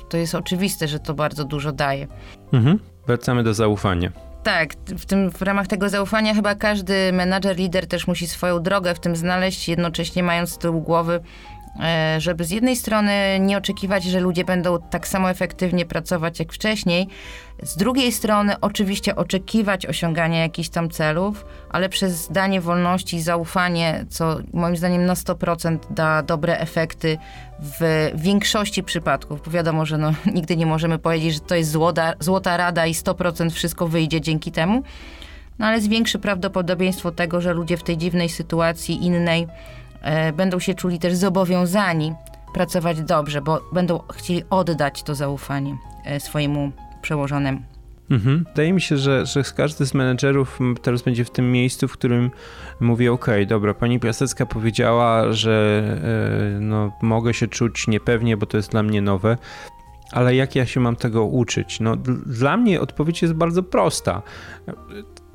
to 0.09 0.17
jest 0.17 0.35
oczywiste, 0.35 0.89
że 0.89 0.99
to 0.99 1.15
bardzo 1.15 1.45
dużo 1.45 1.73
daje. 1.73 2.07
Mhm. 2.53 2.79
Wracamy 3.07 3.43
do 3.43 3.55
zaufania. 3.55 4.13
Tak, 4.43 4.75
w, 4.99 5.07
tym, 5.07 5.31
w 5.31 5.43
ramach 5.43 5.67
tego 5.67 5.89
zaufania 5.89 6.35
chyba 6.35 6.55
każdy 6.55 7.13
menadżer, 7.13 7.57
lider 7.57 7.87
też 7.87 8.07
musi 8.07 8.27
swoją 8.27 8.63
drogę 8.63 8.95
w 8.95 9.01
tym 9.01 9.17
znaleźć, 9.17 9.69
jednocześnie 9.69 10.23
mając 10.23 10.51
z 10.51 10.59
tyłu 10.59 10.81
głowy, 10.81 11.21
e, 11.81 12.21
żeby 12.21 12.45
z 12.45 12.51
jednej 12.51 12.77
strony 12.77 13.13
nie 13.41 13.59
oczekiwać, 13.59 14.05
że 14.05 14.21
ludzie 14.21 14.45
będą 14.45 14.79
tak 14.91 15.09
samo 15.09 15.31
efektywnie 15.31 15.87
pracować 15.87 16.39
jak 16.39 16.53
wcześniej, 16.53 17.09
z 17.63 17.77
drugiej 17.77 18.13
strony 18.13 18.61
oczywiście 18.61 19.17
oczekiwać 19.17 19.87
osiągania 19.87 20.41
jakichś 20.41 20.69
tam 20.69 20.91
celów, 20.91 21.45
ale 21.71 21.89
przez 21.89 22.29
danie 22.29 22.61
wolności 22.61 23.17
i 23.17 23.23
zaufanie, 23.23 24.05
co 24.09 24.39
moim 24.53 24.77
zdaniem 24.77 25.07
na 25.07 25.15
100% 25.15 25.79
da 25.91 26.23
dobre 26.23 26.59
efekty 26.59 27.19
w 27.61 28.11
większości 28.15 28.83
przypadków. 28.83 29.43
Bo 29.45 29.51
wiadomo, 29.51 29.87
że 29.87 29.99
no, 29.99 30.13
nigdy 30.35 30.57
nie 30.57 30.67
możemy 30.67 30.99
powiedzieć, 30.99 31.35
że 31.35 31.41
to 31.41 31.55
jest 31.55 31.71
złota, 31.71 32.15
złota 32.21 32.57
rada 32.57 32.87
i 32.87 32.93
100% 32.93 33.51
wszystko 33.51 33.89
wyjdzie 33.89 34.21
dzięki 34.21 34.53
temu. 34.53 34.83
No 35.59 35.67
ale 35.67 35.81
zwiększy 35.81 36.19
prawdopodobieństwo 36.19 37.13
tego, 37.13 37.41
że 37.41 37.53
ludzie 37.53 37.77
w 37.77 37.83
tej 37.83 37.97
dziwnej 37.97 38.29
sytuacji 38.29 39.07
innej 39.07 39.47
e, 40.03 40.33
będą 40.33 40.59
się 40.59 40.75
czuli 40.75 40.99
też 40.99 41.15
zobowiązani 41.15 42.15
pracować 42.55 43.03
dobrze, 43.03 43.43
bo 43.43 43.61
będą 43.73 44.01
chcieli 44.13 44.45
oddać 44.51 45.03
to 45.03 45.15
zaufanie 45.15 45.77
e, 46.05 46.21
swojemu 46.21 46.73
przełożonemu. 47.03 47.63
Mhm. 48.11 48.45
Wydaje 48.49 48.73
mi 48.73 48.81
się, 48.81 48.97
że, 48.97 49.27
że 49.27 49.43
każdy 49.57 49.87
z 49.87 49.95
menedżerów 49.95 50.59
teraz 50.83 51.03
będzie 51.03 51.25
w 51.25 51.31
tym 51.31 51.53
miejscu, 51.53 51.89
w 51.89 51.93
którym 51.93 52.31
mówi: 52.81 53.09
OK, 53.09 53.27
dobra, 53.47 53.75
pani 53.75 54.01
Piasecka 54.01 54.47
powiedziała, 54.47 55.33
że 55.33 55.83
e, 56.57 56.61
no, 56.61 56.93
mogę 57.03 57.35
się 57.35 57.49
czuć 57.49 57.89
niepewnie, 57.89 58.37
bo 58.37 58.47
to 58.47 58.57
jest 58.57 58.71
dla 58.71 58.83
mnie 58.83 59.03
nowe. 59.03 59.39
Ale 60.13 60.35
jak 60.35 60.57
ja 60.57 60.67
się 60.67 60.81
mam 60.81 60.97
tego 60.97 61.25
uczyć? 61.25 61.81
No, 61.81 61.97
dla 62.27 62.57
mnie 62.57 62.81
odpowiedź 62.81 63.23
jest 63.23 63.35
bardzo 63.35 63.63
prosta. 63.63 64.23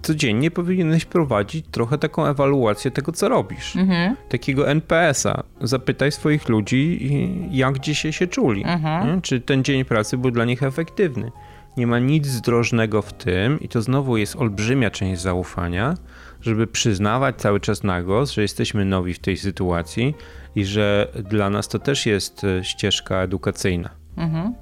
Codziennie 0.02 0.52
powinieneś 0.52 1.06
prowadzić 1.06 1.66
trochę 1.72 1.98
taką 1.98 2.26
ewaluację 2.26 2.92
tego, 2.92 3.12
co 3.12 3.30
robisz. 3.30 3.76
Mhm. 3.76 4.16
Takiego 4.30 4.70
NPS-a. 4.70 5.44
Zapytaj 5.62 6.12
swoich 6.12 6.50
ludzi, 6.50 7.10
jak 7.52 7.80
dzisiaj 7.80 8.14
się 8.14 8.28
czuli. 8.28 8.64
Mhm. 8.66 9.22
Czy 9.22 9.42
ten 9.42 9.64
dzień 9.64 9.86
pracy 9.86 10.18
był 10.18 10.32
dla 10.32 10.46
nich 10.46 10.64
efektywny 10.64 11.32
nie 11.78 11.88
ma 11.88 12.00
nic 12.00 12.28
zdrożnego 12.28 13.02
w 13.02 13.14
tym, 13.14 13.60
i 13.60 13.70
to 13.70 13.82
znowu 13.82 14.18
jest 14.18 14.36
olbrzymia 14.36 14.92
część 14.92 15.22
zaufania, 15.22 15.94
żeby 16.42 16.68
przyznawać 16.68 17.36
cały 17.36 17.60
czas 17.60 17.84
na 17.84 18.04
głos, 18.04 18.32
że 18.32 18.42
jesteśmy 18.42 18.86
nowi 18.86 19.14
w 19.14 19.20
tej 19.20 19.38
sytuacji 19.38 20.16
i 20.56 20.66
że 20.66 21.08
dla 21.30 21.50
nas 21.50 21.68
to 21.68 21.80
też 21.80 22.06
jest 22.06 22.44
e, 22.44 22.64
ścieżka 22.64 23.16
edukacyjna. 23.22 23.90
Mhm. 24.18 24.54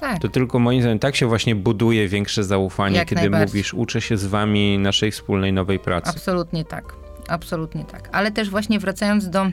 Tak. 0.00 0.18
To 0.18 0.28
tylko 0.28 0.58
moim 0.58 0.80
zdaniem 0.80 0.98
tak 0.98 1.16
się 1.16 1.26
właśnie 1.26 1.54
buduje 1.54 2.08
większe 2.08 2.44
zaufanie, 2.44 2.96
Jak 2.96 3.08
kiedy 3.08 3.30
mówisz, 3.30 3.74
uczę 3.74 4.00
się 4.00 4.16
z 4.16 4.26
wami 4.26 4.78
naszej 4.78 5.10
wspólnej 5.10 5.52
nowej 5.52 5.78
pracy. 5.78 6.10
Absolutnie 6.10 6.64
tak. 6.64 6.84
Absolutnie 7.28 7.84
tak. 7.84 8.08
Ale 8.12 8.30
też 8.30 8.50
właśnie 8.50 8.78
wracając 8.78 9.30
do 9.30 9.46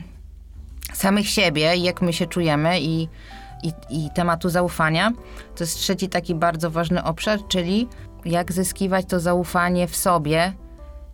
samych 0.92 1.28
siebie, 1.28 1.76
jak 1.76 2.02
my 2.02 2.12
się 2.12 2.26
czujemy 2.26 2.80
i 2.80 3.08
i, 3.62 3.72
i 3.90 4.10
tematu 4.10 4.48
zaufania. 4.48 5.12
To 5.56 5.64
jest 5.64 5.78
trzeci 5.78 6.08
taki 6.08 6.34
bardzo 6.34 6.70
ważny 6.70 7.04
obszar, 7.04 7.38
czyli 7.48 7.88
jak 8.24 8.52
zyskiwać 8.52 9.06
to 9.06 9.20
zaufanie 9.20 9.88
w 9.88 9.96
sobie, 9.96 10.52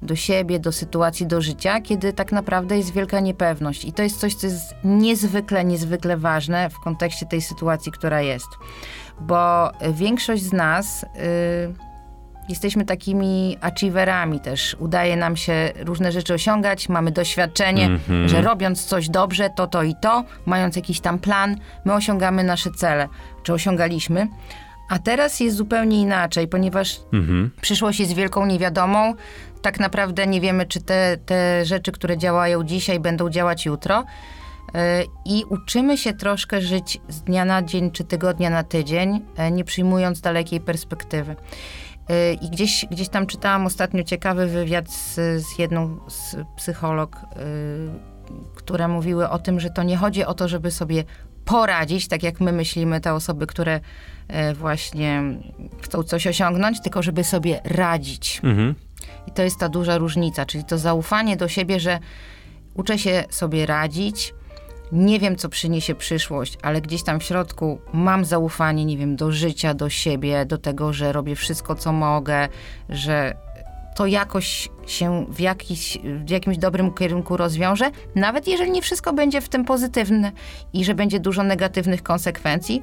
do 0.03 0.17
siebie, 0.17 0.61
do 0.61 0.73
sytuacji, 0.73 1.27
do 1.27 1.41
życia, 1.41 1.81
kiedy 1.81 2.13
tak 2.13 2.33
naprawdę 2.33 2.77
jest 2.77 2.93
wielka 2.93 3.21
niepewność. 3.21 3.85
I 3.85 3.93
to 3.93 4.03
jest 4.03 4.21
coś, 4.21 4.35
co 4.35 4.47
jest 4.47 4.75
niezwykle, 4.85 5.65
niezwykle 5.65 6.17
ważne 6.17 6.71
w 6.71 6.79
kontekście 6.79 7.27
tej 7.27 7.43
sytuacji, 7.43 7.93
która 7.93 8.21
jest. 8.21 8.47
Bo 9.21 9.71
większość 9.93 10.43
z 10.43 10.53
nas. 10.53 11.07
Yy, 11.15 11.94
jesteśmy 12.49 12.85
takimi 12.85 13.57
achieverami 13.61 14.41
też. 14.41 14.77
Udaje 14.79 15.17
nam 15.17 15.37
się 15.37 15.73
różne 15.77 16.13
rzeczy 16.13 16.35
osiągać, 16.35 16.89
mamy 16.89 17.11
doświadczenie, 17.11 17.87
mm 17.87 17.99
-hmm. 18.09 18.29
że 18.29 18.43
robiąc 18.43 18.85
coś 18.85 19.09
dobrze, 19.09 19.51
to, 19.57 19.67
to 19.67 19.83
i 19.83 19.95
to, 20.03 20.25
mając 20.47 20.77
jakiś 20.77 21.01
tam 21.01 21.19
plan, 21.19 21.57
my 21.85 21.95
osiągamy 21.95 22.45
nasze 22.45 22.71
cele, 22.71 23.09
czy 23.43 23.53
osiągaliśmy. 23.53 24.29
A 24.89 24.99
teraz 24.99 25.41
jest 25.41 25.57
zupełnie 25.57 26.01
inaczej, 26.01 26.49
ponieważ 26.49 27.01
-hmm. 27.13 27.49
przyszłość 27.61 28.01
jest 28.01 28.15
wielką 28.15 28.47
niewiadomą. 28.47 29.15
Tak 29.63 29.81
naprawdę 29.81 30.27
nie 30.27 30.41
wiemy, 30.41 30.67
czy 30.67 30.83
te, 30.83 31.17
te 31.27 31.65
rzeczy, 31.65 31.93
które 31.93 32.19
działają 32.19 32.65
dzisiaj, 32.65 33.01
będą 33.01 33.31
działać 33.31 33.67
jutro. 33.67 34.05
E, 34.75 35.05
I 35.25 35.45
uczymy 35.49 35.99
się 35.99 36.13
troszkę 36.13 36.61
żyć 36.61 37.01
z 37.09 37.23
dnia 37.23 37.45
na 37.45 37.63
dzień 37.63 37.91
czy 37.91 38.05
tygodnia 38.05 38.51
na 38.51 38.63
tydzień, 38.63 39.21
e, 39.37 39.51
nie 39.51 39.65
przyjmując 39.65 40.21
dalekiej 40.21 40.61
perspektywy. 40.61 41.37
Y, 42.11 42.35
I 42.43 42.51
gdzieś, 42.51 42.87
gdzieś 42.91 43.09
tam 43.09 43.27
czytałam 43.27 43.67
ostatnio 43.67 44.03
ciekawy 44.03 44.47
wywiad 44.47 44.91
z, 44.91 45.15
z 45.47 45.59
jedną 45.59 45.99
z 46.09 46.37
psycholog, 46.57 47.17
yy, 47.17 48.41
które 48.55 48.89
mówiły 48.89 49.29
o 49.29 49.39
tym, 49.39 49.61
że 49.61 49.71
to 49.71 49.83
nie 49.83 49.97
chodzi 49.97 50.25
o 50.25 50.35
to, 50.35 50.49
żeby 50.49 50.71
sobie 50.71 51.05
poradzić, 51.45 52.09
tak 52.09 52.23
jak 52.23 52.41
my 52.41 52.53
myślimy, 52.53 53.01
te 53.01 53.15
osoby, 53.15 53.47
które 53.47 53.81
yy, 54.29 54.55
właśnie 54.55 55.23
chcą 55.83 56.03
coś 56.03 56.27
osiągnąć, 56.27 56.81
tylko 56.81 57.03
żeby 57.03 57.25
sobie 57.25 57.61
radzić. 57.65 58.41
Mhm. 58.45 58.75
I 59.27 59.33
to 59.33 59.43
jest 59.43 59.59
ta 59.59 59.69
duża 59.69 59.99
różnica, 59.99 60.47
czyli 60.47 60.65
to 60.65 60.79
zaufanie 60.79 61.37
do 61.37 61.49
siebie, 61.49 61.81
że 61.81 61.99
uczę 62.75 62.99
się 62.99 63.25
sobie 63.31 63.67
radzić, 63.67 64.35
nie 64.95 65.21
wiem, 65.21 65.37
co 65.37 65.49
przyniesie 65.49 65.95
przyszłość, 65.95 66.59
ale 66.63 66.81
gdzieś 66.81 67.03
tam 67.03 67.21
w 67.21 67.23
środku 67.23 67.79
mam 67.93 68.25
zaufanie, 68.25 68.85
nie 68.85 68.97
wiem, 68.97 69.17
do 69.17 69.33
życia, 69.33 69.75
do 69.75 69.91
siebie, 69.91 70.47
do 70.47 70.59
tego, 70.59 70.93
że 70.93 71.13
robię 71.13 71.37
wszystko, 71.37 71.75
co 71.75 71.93
mogę, 71.93 72.49
że 72.89 73.35
to 73.95 74.07
jakoś 74.07 74.69
się 74.87 75.27
w, 75.29 75.41
jakiś, 75.41 75.99
w 76.25 76.31
jakimś 76.31 76.59
dobrym 76.59 76.95
kierunku 76.95 77.37
rozwiąże, 77.37 77.91
nawet 78.15 78.49
jeżeli 78.49 78.71
nie 78.71 78.83
wszystko 78.83 79.13
będzie 79.13 79.41
w 79.41 79.49
tym 79.49 79.65
pozytywne 79.65 80.33
i 80.73 80.85
że 80.85 80.95
będzie 80.95 81.21
dużo 81.21 81.43
negatywnych 81.43 82.03
konsekwencji, 82.03 82.83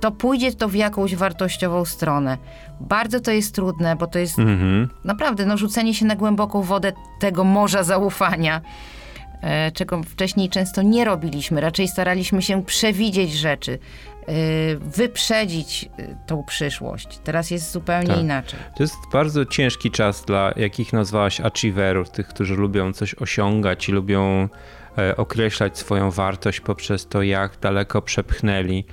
to 0.00 0.10
pójdzie 0.10 0.52
to 0.52 0.68
w 0.68 0.74
jakąś 0.74 1.16
wartościową 1.16 1.84
stronę. 1.84 2.38
Bardzo 2.80 3.20
to 3.20 3.30
jest 3.30 3.54
trudne, 3.54 3.96
bo 3.96 4.06
to 4.06 4.18
jest 4.18 4.38
mm-hmm. 4.38 4.88
naprawdę 5.04 5.46
no, 5.46 5.56
rzucenie 5.56 5.94
się 5.94 6.06
na 6.06 6.16
głęboką 6.16 6.62
wodę 6.62 6.92
tego 7.20 7.44
morza 7.44 7.82
zaufania. 7.82 8.60
E, 9.44 9.72
czego 9.72 10.02
wcześniej 10.02 10.48
często 10.48 10.82
nie 10.82 11.04
robiliśmy. 11.04 11.60
Raczej 11.60 11.88
staraliśmy 11.88 12.42
się 12.42 12.64
przewidzieć 12.64 13.32
rzeczy, 13.32 13.72
e, 13.72 14.34
wyprzedzić 14.76 15.88
e, 15.98 16.16
tą 16.26 16.44
przyszłość. 16.44 17.18
Teraz 17.24 17.50
jest 17.50 17.72
zupełnie 17.72 18.08
tak. 18.08 18.18
inaczej. 18.18 18.60
To 18.76 18.82
jest 18.82 18.96
bardzo 19.12 19.44
ciężki 19.44 19.90
czas 19.90 20.24
dla, 20.24 20.52
jakich 20.56 20.92
nazwałaś, 20.92 21.40
achieverów, 21.40 22.10
tych, 22.10 22.28
którzy 22.28 22.54
lubią 22.54 22.92
coś 22.92 23.14
osiągać 23.14 23.88
i 23.88 23.92
lubią 23.92 24.48
określać 25.16 25.78
swoją 25.78 26.10
wartość 26.10 26.60
poprzez 26.60 27.06
to, 27.06 27.22
jak 27.22 27.58
daleko 27.60 28.02
przepchnęli 28.02 28.84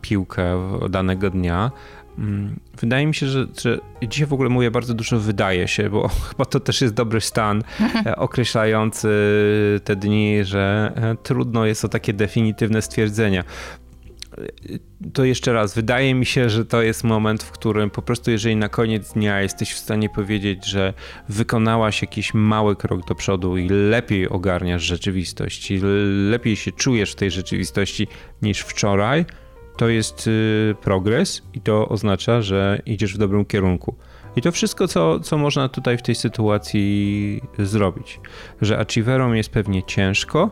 piłkę 0.00 0.78
danego 0.90 1.30
dnia. 1.30 1.70
Mm, 2.18 2.60
wydaje 2.80 3.06
mi 3.06 3.14
się, 3.14 3.26
że, 3.26 3.46
że 3.62 3.78
dzisiaj 4.08 4.26
w 4.26 4.32
ogóle 4.32 4.48
mówię 4.48 4.70
bardzo 4.70 4.94
dużo 4.94 5.20
wydaje 5.20 5.68
się, 5.68 5.90
bo 5.90 6.08
chyba 6.30 6.44
to 6.44 6.60
też 6.60 6.80
jest 6.80 6.94
dobry 6.94 7.20
stan 7.20 7.62
e, 8.06 8.16
określający 8.16 9.08
te 9.84 9.96
dni, 9.96 10.44
że 10.44 10.92
e, 10.96 11.16
trudno 11.22 11.66
jest 11.66 11.84
o 11.84 11.88
takie 11.88 12.12
definitywne 12.12 12.82
stwierdzenia. 12.82 13.44
E, 14.38 14.46
to 15.12 15.24
jeszcze 15.24 15.52
raz, 15.52 15.74
wydaje 15.74 16.14
mi 16.14 16.26
się, 16.26 16.50
że 16.50 16.64
to 16.64 16.82
jest 16.82 17.04
moment, 17.04 17.42
w 17.42 17.50
którym 17.50 17.90
po 17.90 18.02
prostu, 18.02 18.30
jeżeli 18.30 18.56
na 18.56 18.68
koniec 18.68 19.12
dnia 19.12 19.40
jesteś 19.40 19.72
w 19.72 19.78
stanie 19.78 20.08
powiedzieć, 20.08 20.66
że 20.66 20.94
wykonałaś 21.28 22.02
jakiś 22.02 22.34
mały 22.34 22.76
krok 22.76 23.06
do 23.06 23.14
przodu 23.14 23.56
i 23.56 23.68
lepiej 23.68 24.28
ogarniasz 24.28 24.82
rzeczywistość, 24.82 25.70
i 25.70 25.80
lepiej 26.30 26.56
się 26.56 26.72
czujesz 26.72 27.12
w 27.12 27.16
tej 27.16 27.30
rzeczywistości 27.30 28.08
niż 28.42 28.60
wczoraj, 28.60 29.24
to 29.76 29.88
jest 29.88 30.26
y, 30.26 30.74
progres 30.80 31.42
i 31.54 31.60
to 31.60 31.88
oznacza, 31.88 32.42
że 32.42 32.82
idziesz 32.86 33.14
w 33.14 33.18
dobrym 33.18 33.44
kierunku. 33.44 33.94
I 34.36 34.42
to 34.42 34.52
wszystko, 34.52 34.88
co, 34.88 35.20
co 35.20 35.38
można 35.38 35.68
tutaj 35.68 35.98
w 35.98 36.02
tej 36.02 36.14
sytuacji 36.14 37.42
zrobić. 37.58 38.20
Że 38.60 38.78
achieverom 38.78 39.36
jest 39.36 39.50
pewnie 39.50 39.82
ciężko, 39.82 40.50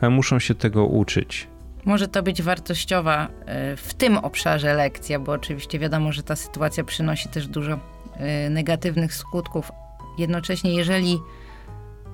ale 0.00 0.10
muszą 0.10 0.38
się 0.38 0.54
tego 0.54 0.86
uczyć. 0.86 1.48
Może 1.84 2.08
to 2.08 2.22
być 2.22 2.42
wartościowa 2.42 3.26
y, 3.72 3.76
w 3.76 3.94
tym 3.94 4.18
obszarze 4.18 4.74
lekcja, 4.74 5.18
bo 5.18 5.32
oczywiście 5.32 5.78
wiadomo, 5.78 6.12
że 6.12 6.22
ta 6.22 6.36
sytuacja 6.36 6.84
przynosi 6.84 7.28
też 7.28 7.46
dużo 7.46 7.74
y, 7.74 8.50
negatywnych 8.50 9.14
skutków. 9.14 9.72
Jednocześnie, 10.18 10.74
jeżeli 10.74 11.18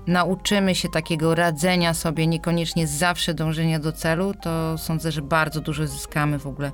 nauczymy 0.06 0.74
się 0.74 0.88
takiego 0.88 1.34
radzenia 1.34 1.94
sobie, 1.94 2.26
niekoniecznie 2.26 2.86
zawsze 2.86 3.34
dążenia 3.34 3.78
do 3.78 3.92
celu, 3.92 4.34
to 4.42 4.78
sądzę, 4.78 5.12
że 5.12 5.22
bardzo 5.22 5.60
dużo 5.60 5.86
zyskamy 5.86 6.38
w 6.38 6.46
ogóle 6.46 6.72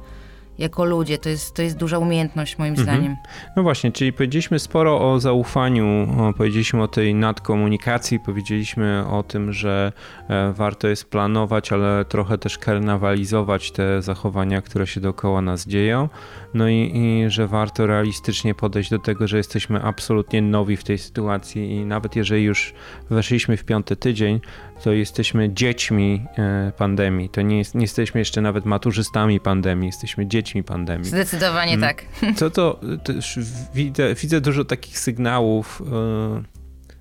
jako 0.58 0.84
ludzie. 0.84 1.18
To 1.18 1.28
jest, 1.28 1.54
to 1.54 1.62
jest 1.62 1.76
duża 1.76 1.98
umiejętność 1.98 2.58
moim 2.58 2.70
Mhm. 2.74 2.88
zdaniem. 2.88 3.16
No 3.56 3.62
właśnie, 3.62 3.92
czyli 3.92 4.12
powiedzieliśmy 4.12 4.58
sporo 4.58 5.12
o 5.12 5.20
zaufaniu, 5.20 6.08
powiedzieliśmy 6.36 6.82
o 6.82 6.88
tej 6.88 7.14
nadkomunikacji, 7.14 8.20
powiedzieliśmy 8.20 9.04
o 9.10 9.22
tym, 9.22 9.52
że 9.52 9.92
e, 10.28 10.52
warto 10.52 10.88
jest 10.88 11.10
planować, 11.10 11.72
ale 11.72 12.04
trochę 12.04 12.38
też 12.38 12.58
karnawalizować 12.58 13.70
te 13.72 14.02
zachowania, 14.02 14.62
które 14.62 14.86
się 14.86 15.00
dookoła 15.00 15.42
nas 15.42 15.66
dzieją. 15.66 16.08
No 16.54 16.68
i, 16.68 16.92
i 16.94 17.30
że 17.30 17.46
warto 17.46 17.86
realistycznie 17.86 18.54
podejść 18.54 18.90
do 18.90 18.98
tego, 18.98 19.28
że 19.28 19.36
jesteśmy 19.36 19.82
absolutnie 19.82 20.42
nowi 20.42 20.76
w 20.76 20.84
tej 20.84 20.98
sytuacji 20.98 21.70
i 21.70 21.84
nawet 21.84 22.16
jeżeli 22.16 22.42
już 22.44 22.74
weszliśmy 23.10 23.56
w 23.56 23.64
piąty 23.64 23.96
tydzień, 23.96 24.40
to 24.84 24.92
jesteśmy 24.92 25.54
dziećmi 25.54 26.26
e, 26.38 26.72
pandemii. 26.76 27.28
To 27.28 27.42
nie, 27.42 27.58
jest, 27.58 27.74
nie 27.74 27.82
jesteśmy 27.82 28.20
jeszcze 28.20 28.40
nawet 28.40 28.64
maturzystami 28.64 29.40
pandemii, 29.40 29.86
jesteśmy 29.86 30.26
dziećmi 30.26 30.64
pandemii. 30.64 31.08
Zdecydowanie 31.08 31.72
Mm. 31.72 31.80
tak. 31.80 32.04
Co 32.38 32.50
to 32.50 32.80
też 33.04 33.38
widzę, 33.74 34.14
widzę 34.14 34.40
dużo 34.40 34.64
takich 34.64 34.98
sygnałów, 34.98 35.82
e, 35.92 36.42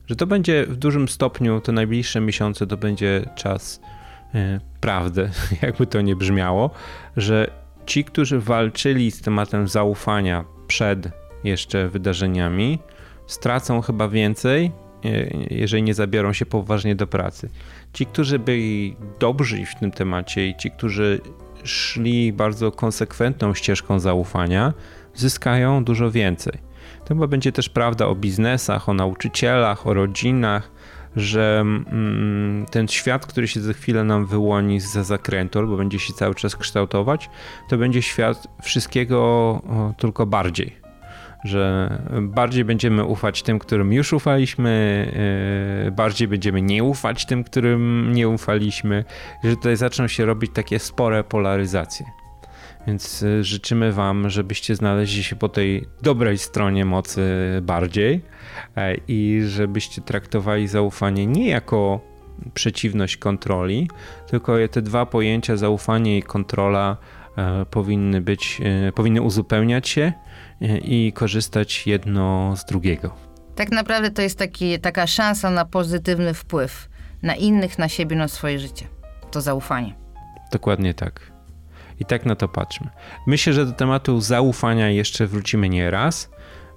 że 0.07 0.15
to 0.15 0.27
będzie 0.27 0.65
w 0.65 0.75
dużym 0.75 1.09
stopniu, 1.09 1.61
te 1.61 1.71
najbliższe 1.71 2.21
miesiące 2.21 2.67
to 2.67 2.77
będzie 2.77 3.29
czas 3.35 3.81
e, 4.35 4.59
prawdy, 4.81 5.29
jakby 5.61 5.87
to 5.87 6.01
nie 6.01 6.15
brzmiało, 6.15 6.69
że 7.17 7.60
ci, 7.91 8.03
którzy 8.03 8.39
walczyli 8.39 9.11
z 9.11 9.21
tematem 9.21 9.67
zaufania 9.67 10.45
przed 10.67 11.09
jeszcze 11.43 11.89
wydarzeniami, 11.89 12.79
stracą 13.27 13.81
chyba 13.81 14.07
więcej, 14.07 14.71
e, 15.05 15.09
jeżeli 15.49 15.83
nie 15.83 15.93
zabiorą 15.93 16.33
się 16.33 16.45
poważnie 16.45 16.95
do 16.95 17.07
pracy. 17.07 17.49
Ci, 17.93 18.05
którzy 18.05 18.39
byli 18.39 18.95
dobrzy 19.19 19.65
w 19.65 19.79
tym 19.79 19.91
temacie 19.91 20.47
i 20.47 20.55
ci, 20.55 20.71
którzy 20.71 21.19
szli 21.63 22.33
bardzo 22.33 22.71
konsekwentną 22.71 23.53
ścieżką 23.53 23.99
zaufania, 23.99 24.73
zyskają 25.15 25.83
dużo 25.83 26.11
więcej. 26.11 26.53
To 27.05 27.07
chyba 27.07 27.27
będzie 27.27 27.51
też 27.51 27.69
prawda 27.69 28.07
o 28.07 28.15
biznesach, 28.15 28.89
o 28.89 28.93
nauczycielach, 28.93 29.87
o 29.87 29.93
rodzinach, 29.93 30.71
że 31.15 31.59
mm, 31.59 32.65
ten 32.71 32.87
świat, 32.87 33.25
który 33.25 33.47
się 33.47 33.61
za 33.61 33.73
chwilę 33.73 34.03
nam 34.03 34.25
wyłoni 34.25 34.79
za 34.79 35.03
zakrętu, 35.03 35.59
albo 35.59 35.77
będzie 35.77 35.99
się 35.99 36.13
cały 36.13 36.35
czas 36.35 36.55
kształtować, 36.55 37.29
to 37.69 37.77
będzie 37.77 38.01
świat 38.01 38.47
wszystkiego 38.61 39.61
tylko 39.97 40.25
bardziej. 40.25 40.81
Że 41.43 41.89
bardziej 42.21 42.65
będziemy 42.65 43.05
ufać 43.05 43.43
tym, 43.43 43.59
którym 43.59 43.93
już 43.93 44.13
ufaliśmy, 44.13 45.07
yy, 45.85 45.91
bardziej 45.91 46.27
będziemy 46.27 46.61
nie 46.61 46.83
ufać 46.83 47.25
tym, 47.25 47.43
którym 47.43 48.11
nie 48.13 48.29
ufaliśmy, 48.29 49.05
że 49.43 49.55
tutaj 49.55 49.77
zaczną 49.77 50.07
się 50.07 50.25
robić 50.25 50.51
takie 50.53 50.79
spore 50.79 51.23
polaryzacje. 51.23 52.20
Więc 52.87 53.23
y, 53.23 53.43
życzymy 53.43 53.91
Wam, 53.91 54.29
żebyście 54.29 54.75
znaleźli 54.75 55.23
się 55.23 55.35
po 55.35 55.49
tej 55.49 55.87
dobrej 56.01 56.37
stronie 56.37 56.85
mocy 56.85 57.21
bardziej 57.61 58.21
e, 58.77 58.95
i 59.07 59.41
żebyście 59.47 60.01
traktowali 60.01 60.67
zaufanie 60.67 61.27
nie 61.27 61.49
jako 61.49 61.99
przeciwność 62.53 63.17
kontroli, 63.17 63.89
tylko 64.27 64.55
te 64.71 64.81
dwa 64.81 65.05
pojęcia 65.05 65.57
zaufanie 65.57 66.17
i 66.17 66.23
kontrola 66.23 66.97
e, 67.37 67.65
powinny 67.65 68.21
być, 68.21 68.61
e, 68.63 68.91
powinny 68.91 69.21
uzupełniać 69.21 69.89
się 69.89 70.13
i 70.81 71.13
korzystać 71.15 71.87
jedno 71.87 72.55
z 72.55 72.65
drugiego. 72.65 73.15
Tak 73.55 73.71
naprawdę 73.71 74.11
to 74.11 74.21
jest 74.21 74.39
taki, 74.39 74.79
taka 74.79 75.07
szansa 75.07 75.49
na 75.49 75.65
pozytywny 75.65 76.33
wpływ 76.33 76.89
na 77.21 77.35
innych, 77.35 77.79
na 77.79 77.89
siebie, 77.89 78.15
na 78.15 78.27
swoje 78.27 78.59
życie. 78.59 78.87
To 79.31 79.41
zaufanie. 79.41 79.95
Dokładnie 80.51 80.93
tak. 80.93 81.30
I 82.01 82.05
tak 82.05 82.25
na 82.25 82.35
to 82.35 82.47
patrzmy. 82.47 82.89
Myślę, 83.27 83.53
że 83.53 83.65
do 83.65 83.71
tematu 83.71 84.21
zaufania 84.21 84.89
jeszcze 84.89 85.27
wrócimy 85.27 85.69
nie 85.69 85.91
raz. 85.91 86.29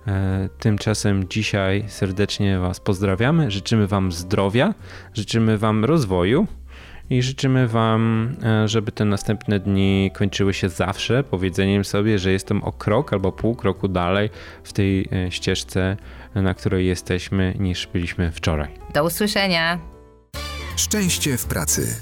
E, 0.06 0.48
Tymczasem 0.58 1.28
dzisiaj 1.28 1.84
serdecznie 1.88 2.58
Was 2.58 2.80
pozdrawiamy. 2.80 3.50
Życzymy 3.50 3.86
Wam 3.86 4.12
zdrowia, 4.12 4.74
życzymy 5.14 5.58
Wam 5.58 5.84
rozwoju 5.84 6.46
i 7.10 7.22
życzymy 7.22 7.68
Wam, 7.68 8.34
e, 8.42 8.68
żeby 8.68 8.92
te 8.92 9.04
następne 9.04 9.60
dni 9.60 10.10
kończyły 10.14 10.54
się 10.54 10.68
zawsze 10.68 11.22
powiedzeniem 11.24 11.84
sobie, 11.84 12.18
że 12.18 12.32
jestem 12.32 12.64
o 12.64 12.72
krok 12.72 13.12
albo 13.12 13.32
pół 13.32 13.54
kroku 13.54 13.88
dalej 13.88 14.30
w 14.64 14.72
tej 14.72 15.08
e, 15.12 15.30
ścieżce, 15.30 15.96
na 16.34 16.54
której 16.54 16.86
jesteśmy, 16.86 17.54
niż 17.58 17.86
byliśmy 17.86 18.32
wczoraj. 18.32 18.68
Do 18.94 19.04
usłyszenia. 19.04 19.78
Szczęście 20.76 21.38
w 21.38 21.46
pracy. 21.46 21.96